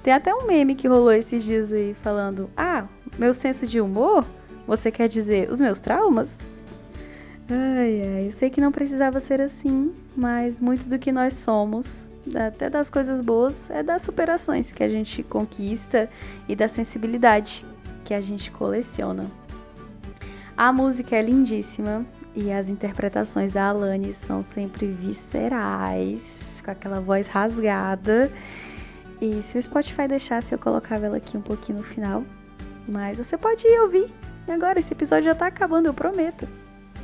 Tem 0.03 0.13
até 0.13 0.33
um 0.33 0.47
meme 0.47 0.75
que 0.75 0.87
rolou 0.87 1.11
esses 1.11 1.43
dias 1.43 1.71
aí 1.71 1.95
falando: 2.01 2.49
Ah, 2.55 2.85
meu 3.17 3.33
senso 3.33 3.67
de 3.67 3.79
humor? 3.79 4.25
Você 4.67 4.91
quer 4.91 5.07
dizer 5.07 5.51
os 5.51 5.59
meus 5.59 5.79
traumas? 5.79 6.41
Ai, 7.49 8.01
ai, 8.15 8.27
eu 8.27 8.31
sei 8.31 8.49
que 8.49 8.61
não 8.61 8.71
precisava 8.71 9.19
ser 9.19 9.41
assim, 9.41 9.91
mas 10.15 10.59
muito 10.59 10.87
do 10.87 10.97
que 10.97 11.11
nós 11.11 11.33
somos, 11.33 12.07
até 12.33 12.69
das 12.69 12.89
coisas 12.89 13.19
boas, 13.19 13.69
é 13.69 13.83
das 13.83 14.03
superações 14.03 14.71
que 14.71 14.83
a 14.83 14.87
gente 14.87 15.21
conquista 15.23 16.09
e 16.47 16.55
da 16.55 16.67
sensibilidade 16.67 17.65
que 18.05 18.13
a 18.13 18.21
gente 18.21 18.51
coleciona. 18.51 19.25
A 20.55 20.71
música 20.71 21.15
é 21.15 21.21
lindíssima 21.21 22.05
e 22.33 22.51
as 22.51 22.69
interpretações 22.69 23.51
da 23.51 23.65
Alanis 23.69 24.15
são 24.15 24.41
sempre 24.41 24.87
viscerais, 24.87 26.61
com 26.63 26.71
aquela 26.71 27.01
voz 27.01 27.27
rasgada. 27.27 28.31
E 29.21 29.43
se 29.43 29.57
o 29.57 29.61
Spotify 29.61 30.07
deixasse, 30.07 30.51
eu 30.51 30.57
colocava 30.57 31.05
ela 31.05 31.17
aqui 31.17 31.37
um 31.37 31.41
pouquinho 31.41 31.77
no 31.77 31.83
final. 31.83 32.23
Mas 32.87 33.19
você 33.19 33.37
pode 33.37 33.65
ir 33.67 33.79
ouvir. 33.81 34.11
Agora, 34.47 34.79
esse 34.79 34.93
episódio 34.93 35.25
já 35.25 35.35
tá 35.35 35.45
acabando, 35.45 35.85
eu 35.85 35.93
prometo. 35.93 36.47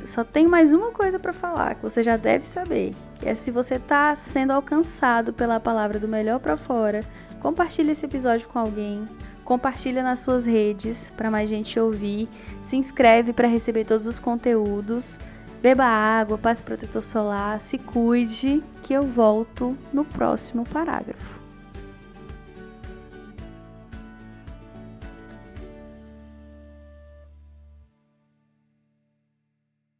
Só 0.04 0.24
tem 0.24 0.46
mais 0.46 0.72
uma 0.72 0.90
coisa 0.90 1.18
para 1.18 1.32
falar 1.32 1.76
que 1.76 1.82
você 1.82 2.02
já 2.02 2.16
deve 2.16 2.46
saber, 2.46 2.94
que 3.20 3.28
é 3.28 3.34
se 3.34 3.50
você 3.50 3.78
tá 3.78 4.14
sendo 4.16 4.52
alcançado 4.52 5.32
pela 5.32 5.60
palavra 5.60 5.98
do 5.98 6.08
melhor 6.08 6.40
para 6.40 6.56
fora, 6.56 7.04
compartilhe 7.40 7.92
esse 7.92 8.06
episódio 8.06 8.48
com 8.48 8.58
alguém, 8.58 9.08
compartilha 9.44 10.02
nas 10.02 10.20
suas 10.20 10.46
redes 10.46 11.12
para 11.16 11.30
mais 11.30 11.48
gente 11.48 11.78
ouvir, 11.78 12.28
se 12.62 12.76
inscreve 12.76 13.32
para 13.32 13.48
receber 13.48 13.84
todos 13.84 14.06
os 14.06 14.20
conteúdos. 14.20 15.20
Beba 15.60 15.84
água, 15.84 16.38
passe 16.38 16.62
protetor 16.62 17.02
solar, 17.02 17.60
se 17.60 17.78
cuide, 17.78 18.62
que 18.82 18.92
eu 18.92 19.02
volto 19.02 19.76
no 19.92 20.04
próximo 20.04 20.64
parágrafo. 20.64 21.37